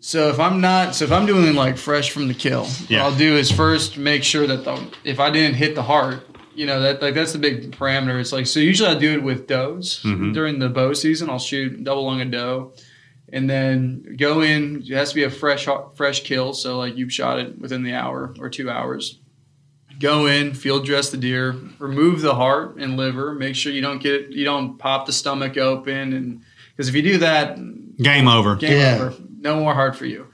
[0.00, 3.02] So if I'm not, so if I'm doing like fresh from the kill, Yeah.
[3.04, 6.26] what I'll do is first make sure that the if I didn't hit the heart,
[6.54, 8.20] you know that like that's the big parameter.
[8.20, 10.32] It's like so usually I do it with does Mhm.
[10.34, 11.30] during the bow season.
[11.30, 12.72] I'll shoot double lung a doe.
[13.32, 14.82] And then go in.
[14.84, 16.52] It has to be a fresh, fresh kill.
[16.52, 19.18] So like you've shot it within the hour or two hours.
[20.00, 23.34] go in, field dress the deer, remove the heart and liver.
[23.34, 26.40] Make sure you don't get you don't pop the stomach open, and
[26.74, 27.58] because if you do that,
[28.02, 28.56] Game over.
[28.56, 28.98] game Yeah.
[29.00, 29.14] over.
[29.40, 30.26] No more heart for you.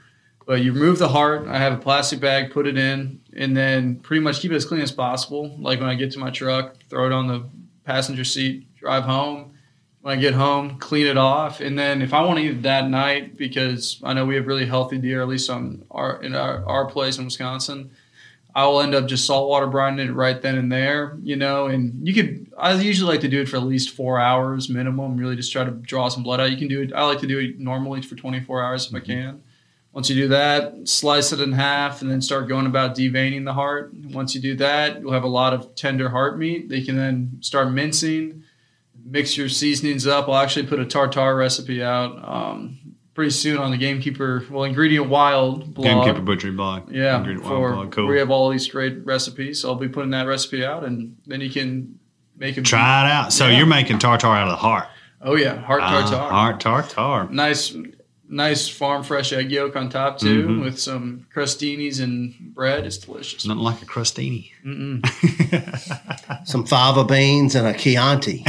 [0.45, 1.47] But you remove the heart.
[1.47, 4.63] I have a plastic bag, put it in, and then pretty much keep it as
[4.65, 5.55] clean as possible.
[5.59, 7.43] Like when I get to my truck, throw it on the
[7.83, 9.53] passenger seat, drive home.
[10.01, 12.61] When I get home, clean it off, and then if I want to eat it
[12.61, 16.33] that night, because I know we have really healthy deer, at least on our in
[16.33, 17.91] our, our place in Wisconsin,
[18.57, 21.67] I will end up just saltwater brining it right then and there, you know.
[21.67, 25.15] And you could, I usually like to do it for at least four hours minimum.
[25.15, 26.49] Really, just try to draw some blood out.
[26.49, 26.91] You can do it.
[26.91, 29.43] I like to do it normally for 24 hours if I can.
[29.93, 33.53] Once you do that, slice it in half, and then start going about deveining the
[33.53, 33.93] heart.
[34.09, 36.97] Once you do that, you'll have a lot of tender heart meat that you can
[36.97, 38.43] then start mincing.
[39.05, 40.27] Mix your seasonings up.
[40.27, 42.79] I'll actually put a tartar recipe out um,
[43.17, 45.85] pretty soon on the Gamekeeper, well, Ingredient Wild blog.
[46.05, 46.91] Gamekeeper Butchery Blog.
[46.91, 47.91] Yeah, Ingredient Wild for Blog.
[47.91, 48.07] Cool.
[48.09, 49.61] we have all these great recipes.
[49.61, 51.97] So I'll be putting that recipe out, and then you can
[52.37, 52.63] make it.
[52.63, 53.33] Try it out.
[53.33, 53.57] So Yeah.
[53.57, 54.85] you're making tartar out of the heart.
[55.23, 56.29] Oh yeah, heart Ah, tartar.
[56.29, 57.27] heart tartar.
[57.33, 57.75] Nice,
[58.29, 60.63] nice farm fresh egg yolk on top too, Mhm.
[60.63, 62.85] with some crostinis and bread.
[62.85, 63.45] It's delicious.
[63.45, 64.51] Nothing like a crostini.
[66.45, 68.43] Some fava beans and a Chianti.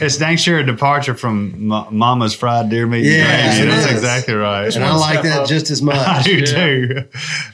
[0.00, 3.06] it's dang sure a departure from Ma- Mama's fried deer meat.
[3.06, 3.92] and Yes, it That's is.
[3.92, 4.74] exactly right.
[4.74, 5.48] and I like that up.
[5.48, 5.96] just as much.
[6.06, 6.44] I do Yeah.
[6.44, 7.04] too.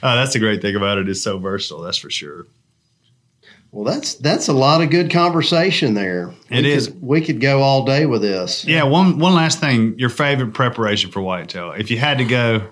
[0.03, 1.07] Uh, that's the great thing about it.
[1.09, 1.81] It's so versatile.
[1.81, 2.45] That's for sure.
[3.71, 6.33] Well, that's that's a lot of good conversation there.
[6.49, 6.87] It we is.
[6.87, 8.65] Could, we could go all day with this.
[8.65, 8.83] Yeah.
[8.83, 9.97] One one last thing.
[9.97, 11.71] Your favorite preparation for whitetail.
[11.71, 12.67] If you had to go,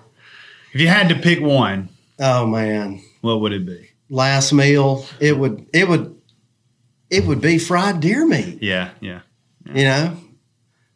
[0.74, 1.88] if you had to pick one,
[2.18, 3.88] Oh man, what would it be?
[4.10, 6.20] last meal it would it would
[7.08, 8.58] it would be fried deer meat.
[8.60, 8.90] Yeah.
[9.00, 9.20] Yeah.
[9.72, 10.16] You know,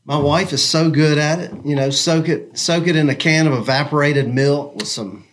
[0.04, 1.50] My wife is so good at it.
[1.64, 5.24] You know, soak it soak it in a can of evaporated milk with some.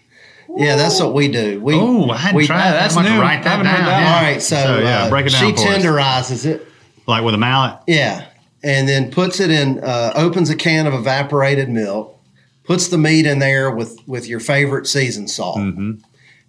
[0.57, 1.59] Yeah, that's what we do.
[1.61, 2.71] We Oh, I hadn't we- tried that.
[2.79, 3.19] that's new.
[3.21, 3.65] write that down.
[3.65, 4.01] that.
[4.01, 4.15] yeah.
[4.15, 5.77] All right, so, So, yeah, uh, break it down she for us.
[5.83, 6.67] tenderizes it.
[7.07, 7.79] Like with a mallet.
[7.87, 8.25] Yeah,
[8.63, 9.79] and then puts it in.
[9.83, 12.17] Uh, opens a can of evaporated milk.
[12.63, 15.57] Puts the meat in there with with your favorite seasoned salt.
[15.57, 15.91] Mm-hmm.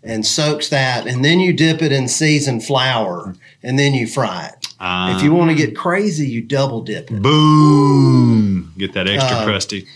[0.05, 4.47] And soaks that, and then you dip it in seasoned flour, and then you fry
[4.53, 4.67] it.
[4.81, 7.23] Uh, if you want to get crazy, you double dip it.
[7.23, 9.87] boom, get that extra Uh, crusty.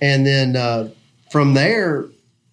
[0.00, 0.90] And then uh,
[1.30, 2.06] from there,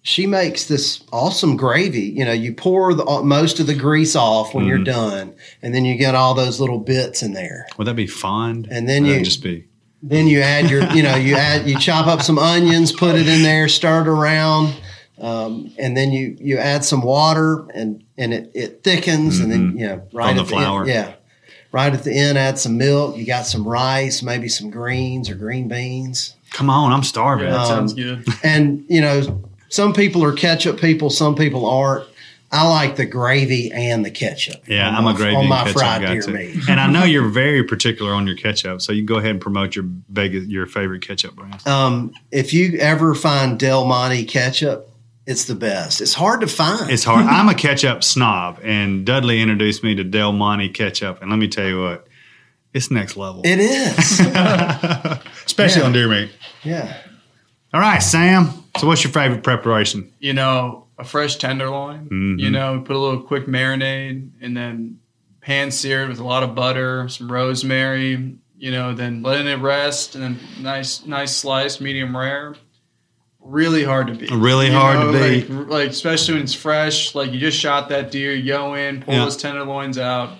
[0.06, 2.02] she makes this awesome gravy.
[2.02, 4.84] You know, you pour the, uh, most of the grease off when you're Mm-hmm.
[4.84, 7.66] done, and then you get all those little bits in there.
[7.78, 8.68] Would that be fond?
[8.70, 9.64] And then you- just be
[10.02, 13.26] Then you add your, you know, you add, you chop up some onions, put it
[13.26, 14.74] in there, stir it around,
[15.18, 19.78] um, and then you you add some water, and and it, it thickens, and then
[19.78, 20.86] you know right From at the the end- flour.
[20.86, 21.14] yeah,
[21.72, 23.16] right at the end, add some milk.
[23.16, 26.36] You got some rice, maybe some greens or green beans.
[26.50, 26.92] come on.
[26.92, 27.46] I'm starving.
[27.46, 28.26] Yeah, that Um, sounds good.
[28.42, 29.40] and you know
[29.74, 32.06] some people are ketchup people some people aren't
[32.52, 35.72] i like the gravy and the ketchup Yeah, I'm my, a gravy on my ketchup
[35.78, 36.32] fried guy deer too.
[36.32, 39.32] meat and I know you're very particular on your ketchup, so you can go ahead
[39.32, 41.66] and promote your big, your favorite ketchup brand.
[41.66, 44.90] um, if you ever find del monte ketchup
[45.26, 47.24] it's the best it's hard to find It's hard.
[47.36, 51.48] I'm a ketchup snob, and Dudley introduced me to Del Monte ketchup, and let me
[51.48, 52.06] tell you what,
[52.74, 54.20] it's next level, it is
[55.46, 55.86] especially Yeah.
[55.86, 56.30] on deer meat.
[56.62, 56.96] yeah
[57.72, 58.50] All right, Sam.
[58.76, 60.10] So, what's your favorite preparation?
[60.18, 62.08] You know, a fresh tenderloin.
[62.10, 62.40] Mhm.
[62.40, 64.98] You know, put a little quick marinade and then
[65.40, 68.34] pan seared with a lot of butter, some rosemary.
[68.56, 72.54] You know, then letting it rest and then nice, nice slice, medium rare.
[73.40, 74.30] Really hard to beat.
[74.30, 75.50] Really You hard to beat.
[75.50, 77.14] Like, like especially when it's fresh.
[77.14, 79.24] Like you just shot that deer, you go in, pull Yeah.
[79.24, 80.30] those tenderloins out,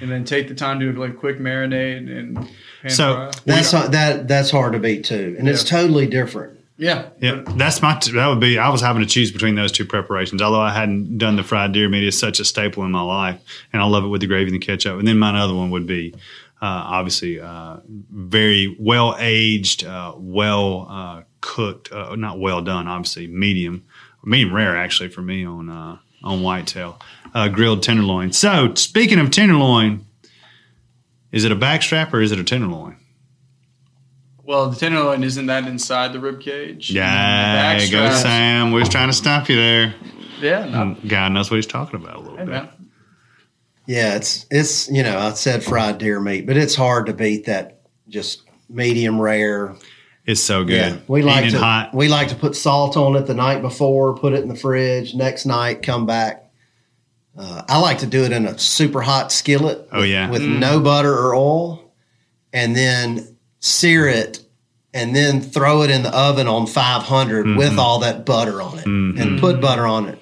[0.00, 2.36] and then take the time to do like quick marinade and
[2.82, 3.30] pan So- fry.
[3.46, 7.82] that's hard, that that's hard to beat too and it's totally different Yeah, Yeah, that's
[7.82, 7.98] my.
[7.98, 8.58] T- that would be.
[8.58, 10.40] I was having to choose between those two preparations.
[10.40, 13.38] Although I hadn't done the fried deer meat, it's such a staple in my life,
[13.70, 14.98] and I love it with the gravy and the ketchup.
[14.98, 16.14] And then my other one would be,
[16.62, 22.88] uh, obviously, uh, very well aged, uh, well uh, cooked, uh, not well done.
[22.88, 23.84] Obviously, medium,
[24.24, 26.98] medium rare actually for me on uh, on whitetail,
[27.34, 28.32] uh, grilled tenderloin.
[28.32, 30.06] So speaking of tenderloin,
[31.30, 32.96] is it a backstrap or is it a tenderloin?
[34.50, 36.90] Well, the tenderloin isn't that inside the rib cage.
[36.90, 38.72] Yeah, The go backstraps- Sam.
[38.72, 39.94] We're just trying to stop you there.
[40.40, 42.50] Yeah, no, God knows what he's talking about a little hey, bit.
[42.52, 42.68] man.
[43.86, 47.44] yeah it's it's you know i said fried deer meat but it's hard to beat
[47.46, 49.76] that just medium rare
[50.26, 50.94] It's so good.
[50.94, 51.94] Yeah, we like Eating to hot.
[51.94, 55.14] we like to put salt on it the night before, put it in the fridge.
[55.14, 56.50] Next night, come back.
[57.38, 59.88] Uh, I like to do it in a super hot skillet.
[59.92, 60.28] Oh, yeah.
[60.28, 61.92] with no butter or oil,
[62.52, 63.29] and then
[63.60, 64.40] sear it,
[64.92, 67.56] and then throw it in the oven on 500 Mm-hmm.
[67.56, 70.18] with all that butter on it, and put butter on it.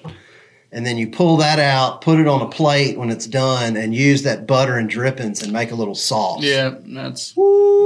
[0.71, 3.95] And then you pull that out, put it on a plate when it's done, and
[3.95, 6.43] use that butter and drippings and make a little sauce.
[6.43, 7.33] Yeah, that's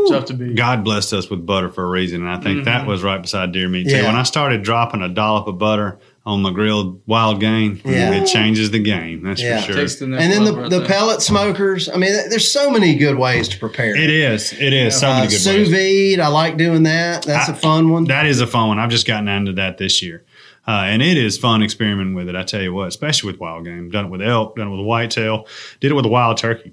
[0.09, 0.57] tough to beat.
[0.57, 3.53] God blessed us with butter for a reason, and I think that was right beside
[3.53, 3.95] deer meat too.
[3.95, 4.07] Yeah.
[4.07, 8.11] When I started dropping a dollop of butter on the grilled wild game, Yeah.
[8.13, 9.23] it changes the game.
[9.23, 9.59] That's Yeah.
[9.59, 9.75] for sure.
[9.81, 10.87] Takes the And then the, right the there.
[10.87, 11.89] pellet smokers.
[11.89, 14.53] I mean, there's so many good ways to prepare It is.
[14.53, 14.97] It is.
[14.97, 15.43] So Uh, many good ways.
[15.43, 16.15] sous ways.
[16.15, 17.23] vide, I like doing that.
[17.23, 18.05] That's a I- fun one.
[18.05, 18.79] That is a fun one.
[18.79, 20.23] I've just gotten into that this year.
[20.65, 22.37] Uh, and it is fun experimenting with it.
[22.37, 23.89] I tell you what, especially with wild game.
[23.91, 25.45] Done it with elk, done it with whitetail,
[25.81, 26.71] did it with a wild turkey.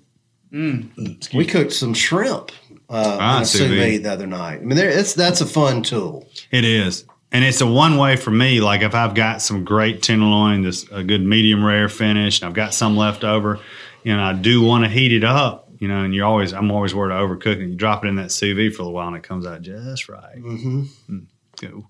[0.53, 2.53] we cooked some shrimp
[2.89, 3.79] uh, Ah, in a sous sous vide.
[3.79, 4.61] vide the other night.
[4.61, 6.29] I mean, there, it's that's a fun tool.
[6.53, 7.05] It is.
[7.33, 8.61] And it's a one way for me.
[8.61, 12.55] Like if I've got some great tenderloin, this a good medium rare finish, and I've
[12.55, 13.61] got some left over,
[14.03, 16.71] you know, I do want to heat it up, you know, and you're always, I'm
[16.71, 17.71] always worried of overcooking.
[17.71, 19.63] You drop it in that sous vide for a little while and it comes out
[19.63, 20.37] just right.
[20.37, 21.19] Mm-hmm.
[21.61, 21.87] Go.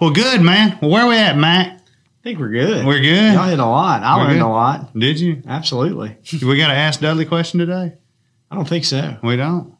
[0.00, 0.78] Well, good, man.
[0.80, 1.76] Well, where are we at, Matt?
[2.20, 2.86] I think we're good.
[2.86, 3.34] We're good.
[3.34, 4.02] Y'all hit a lot.
[4.02, 4.46] I We're learned good.
[4.46, 4.98] a lot.
[4.98, 5.42] Did you?
[5.46, 6.16] Absolutely.
[6.42, 7.94] We got to ask Dudley question today?
[8.50, 9.16] I don't think so.
[9.22, 9.74] We don't.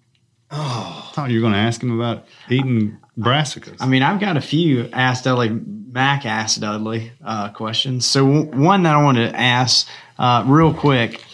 [0.51, 3.77] Oh, I thought you were going to ask him about eating brassicas.
[3.81, 8.07] I mean, I've got a few Ask Dudley, Mac Ask Dudley uh, questions.
[8.07, 9.87] So, w- one that I wanted to ask
[10.19, 11.25] uh, real quick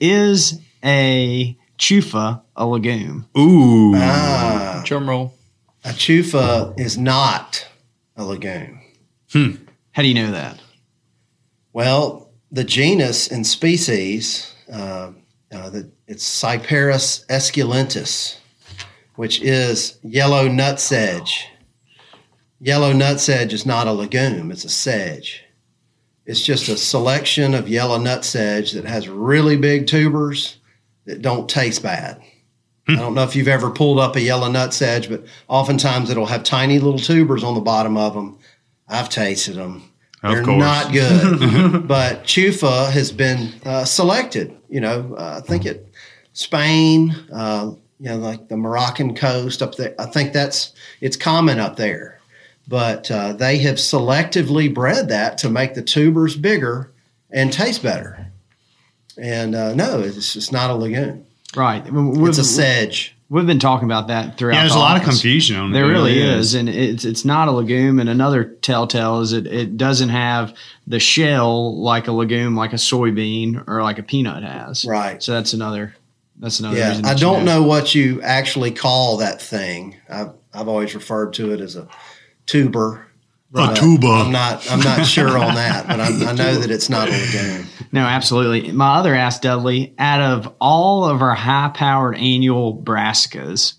[0.00, 3.26] is a chufa a legume?
[3.36, 3.92] Ooh.
[3.96, 5.34] ah, Drum roll.
[5.84, 7.66] a chufa is not
[8.16, 8.80] a legume.
[9.32, 9.50] Hmm.
[9.92, 10.60] How do you know that?
[11.72, 15.12] Well, the genus and species, uh,
[15.52, 18.38] uh, the, it's Cyperus esculentus,
[19.18, 21.42] which is yellow nutsedge.
[22.60, 25.42] Yellow nutsedge is not a legume, it's a sedge.
[26.24, 30.58] It's just a selection of yellow nutsedge that has really big tubers
[31.06, 32.22] that don't taste bad.
[32.86, 36.44] I don't know if you've ever pulled up a yellow nutsedge, but oftentimes it'll have
[36.44, 38.38] tiny little tubers on the bottom of them.
[38.86, 39.90] I've tasted them.
[40.22, 40.60] Of They're course.
[40.60, 41.88] not good.
[41.88, 44.56] but chufa has been uh, selected.
[44.68, 45.92] You know, uh, I think it
[46.34, 49.94] Spain, uh, you know, like the Moroccan coast up there.
[49.98, 52.20] I think that's it's common up there.
[52.66, 56.92] But uh, they have selectively bred that to make the tubers bigger
[57.30, 58.26] and taste better.
[59.16, 61.26] And uh, no, it's just not a lagoon.
[61.56, 61.82] Right.
[61.90, 63.16] We've, It's a sedge.
[63.30, 64.56] we've been talking about that throughout.
[64.56, 65.72] Yeah, there's the a lot of confusion on.
[65.72, 68.00] There There really really is, and it's it's not a legume.
[68.00, 70.54] And another telltale is it it doesn't have
[70.86, 74.84] the shell like a legume, like a soybean or like a peanut has.
[74.84, 75.22] Right.
[75.22, 75.94] So that's another.
[76.38, 76.76] That's another.
[76.76, 79.96] Yeah, reason I don't know what you actually call that thing.
[80.08, 81.88] I've I've always referred to it as a
[82.46, 83.06] tuber.
[83.54, 84.06] A uh, tuba.
[84.06, 84.70] I'm not.
[84.70, 87.66] I'm not sure on that, but I, I know that it's not a lagoon.
[87.92, 88.72] No, absolutely.
[88.72, 93.74] My other ask, Dudley, out of all of our high powered annual brassicas,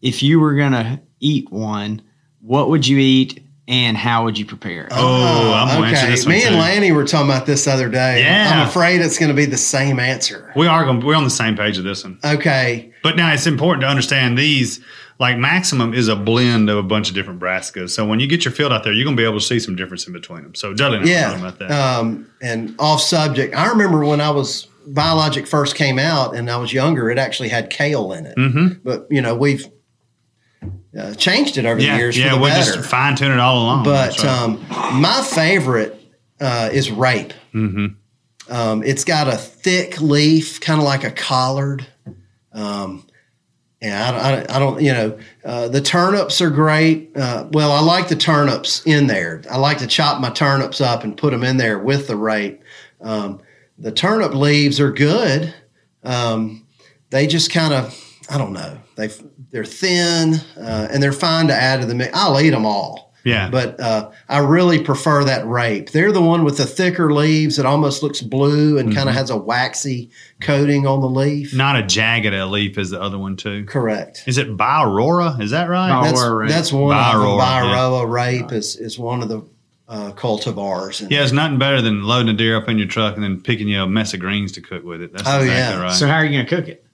[0.00, 2.02] if you were going to eat one,
[2.40, 4.92] what would you eat and how would you prepare it?
[4.94, 6.10] Oh, I'm gonna answer okay.
[6.10, 6.60] this one Me and too.
[6.60, 8.20] Lanny were talking about this the other day.
[8.22, 8.50] Yeah.
[8.62, 10.52] I'm afraid it's going to be the same answer.
[10.56, 11.00] We are going.
[11.00, 12.18] We're on the same page of this one.
[12.24, 12.92] Okay.
[13.02, 14.80] But now it's important to understand these.
[15.20, 17.90] Like Maximum is a blend of a bunch of different brassicas.
[17.90, 19.60] So when you get your field out there, you're going to be able to see
[19.60, 20.54] some difference in between them.
[20.54, 21.38] So Dudley and talking Yeah.
[21.38, 21.70] about that.
[21.70, 26.56] Um, and off subject, I remember when I was biologic first came out and I
[26.56, 28.36] was younger, it actually had kale in it.
[28.36, 28.80] Mhm.
[28.82, 29.68] But you know we've
[30.98, 32.76] uh, changed it over yeah, the years yeah, the better.
[32.76, 33.84] just fine tune it all along.
[33.84, 34.26] but right.
[34.26, 34.64] um,
[35.00, 35.96] my favorite
[36.40, 37.32] uh, is rape.
[37.54, 37.96] Mhm.
[38.48, 41.86] Um, it's got a thick leaf, kind of like a collard.
[42.52, 43.06] Um,
[43.80, 47.16] yeah, I, don't- I, I don't, you know, uh, the turnips are great.
[47.16, 49.42] Uh, well, I like the turnips in there.
[49.50, 52.60] I like to chop my turnips up and put them in there with the rape.
[53.00, 53.40] Um,
[53.78, 55.54] the turnip leaves are good.
[56.02, 56.66] Um,
[57.10, 57.96] they just kind of,
[58.28, 59.08] I don't know, they
[59.50, 62.10] they're thin uh, and they're fine to add to the mix.
[62.16, 63.12] I'll eat them all.
[63.24, 65.90] yeah, But uh, I really prefer that rape.
[65.90, 67.58] They're the one with the thicker leaves.
[67.58, 68.96] It almost looks blue and Mm-hmm.
[68.96, 71.54] kind of has a waxy coating on the leaf.
[71.54, 73.64] not a jagged leaf is the other one too.
[73.66, 74.22] Correct.
[74.26, 75.40] Is it Biaurora?
[75.40, 75.90] Is that right?
[75.90, 76.48] Bi- That's, Aurora rape.
[76.50, 77.22] that's one of them.
[77.22, 78.12] Biaurora, yeah.
[78.40, 79.42] Rape is, is one of the
[79.88, 81.02] uh, cultivars.
[81.02, 83.40] And Yeah, it's nothing better than loading a deer up in your truck and then
[83.40, 85.12] picking you a mess of greens to cook with it.
[85.12, 85.48] That's Oh, exactly
[85.78, 85.82] yeah.
[85.82, 85.92] right.
[85.92, 86.86] So how are you going to cook it?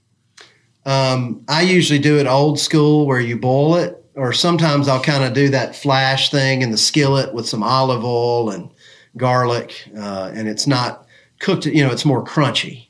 [0.86, 5.24] Um, I usually do it old school where you boil it, or sometimes I'll kind
[5.24, 8.70] of do that flash thing in the skillet with some olive oil and
[9.16, 11.06] garlic, uh, and it's not
[11.40, 11.66] cooked.
[11.66, 12.84] You know, it's more crunchy.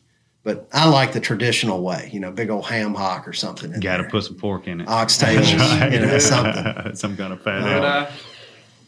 [0.45, 2.09] But I like the traditional way.
[2.13, 3.73] You know, big old ham hock or something.
[3.75, 4.11] in Got to there.
[4.13, 4.87] put some pork in it.
[4.87, 5.93] oxtails, That's right.
[5.93, 6.95] you know, something.
[6.95, 7.63] some kind of fat.
[7.63, 7.81] Animal.
[7.81, 8.11] But, uh,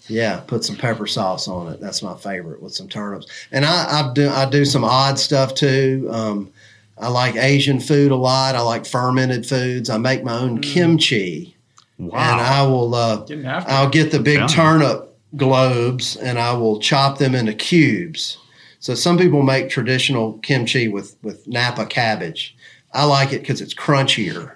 [0.06, 1.80] Yeah, put some pepper sauce on it.
[1.80, 3.26] That's my favorite with some turnips.
[3.50, 3.70] And I,
[4.08, 6.06] I do I do some odd stuff too.
[6.12, 6.52] Um,
[7.00, 8.54] I like Asian food a lot.
[8.54, 9.88] I like fermented foods.
[9.90, 11.56] I make my own kimchi,
[11.98, 12.12] and.
[12.14, 12.94] I will.
[12.94, 13.72] Uh, didn't have to.
[13.72, 14.46] I'll get the big Yeah.
[14.46, 15.04] turnip
[15.36, 18.38] globes and I will chop them into cubes.
[18.80, 22.56] So some people make traditional kimchi with with Napa cabbage.
[22.92, 24.52] I like it because it's crunchier,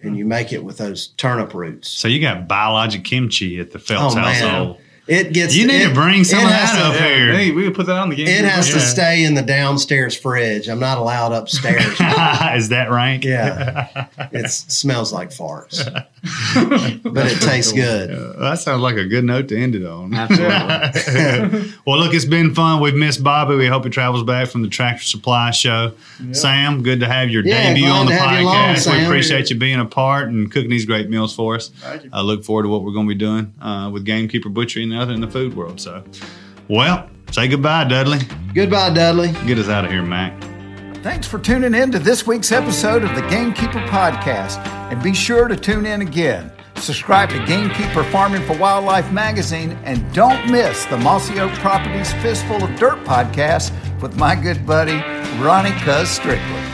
[0.00, 1.88] and you make it with those turnip roots.
[1.88, 4.76] so you got biologic kimchi at the Phelps Oh, man.
[5.06, 5.26] Household.
[5.26, 5.54] It gets.
[5.56, 7.32] You need it- to bring some of that to- up here.
[7.32, 8.26] Hey, we could put that on the game.
[8.26, 8.84] It has to Yeah.
[8.84, 10.68] stay in the downstairs fridge.
[10.68, 11.84] I'm not allowed upstairs.
[12.54, 13.22] Is that right?
[13.24, 15.84] yeah, it smells like farts,
[17.02, 18.10] but it tastes good.
[18.10, 20.14] Uh, that sounds like a good note to end it on.
[20.14, 21.72] Absolutely.
[21.86, 22.80] well, look, it's been fun.
[22.80, 23.56] We've missed Bobby.
[23.56, 25.92] We hope he travels back from the Tractor Supply Show.
[26.32, 28.74] Sam, good to have your Yeah, debut on the to have along, podcast.
[28.74, 29.04] we Sam.
[29.04, 31.68] appreciate you being a part and cooking these great meals for us.
[31.68, 32.10] Thank you.
[32.12, 35.02] I look forward to what we're going to be doing uh, with Gamekeeper Butchery and
[35.02, 35.80] other in the food world.
[35.80, 36.02] So,
[36.68, 38.20] well, say goodbye, Dudley.
[38.54, 39.32] Goodbye, Dudley.
[39.46, 40.40] Get us out of here, Mac.
[41.02, 45.48] Thanks for tuning in to this week's episode of the Gamekeeper Podcast, and be sure
[45.48, 46.50] to tune in again.
[46.76, 52.64] Subscribe to Gamekeeper Farming for Wildlife magazine, and don't miss the Mossy Oak Properties Fistful
[52.64, 54.96] of Dirt podcast with my good buddy
[55.42, 56.73] Ronnie Cuz Strickland.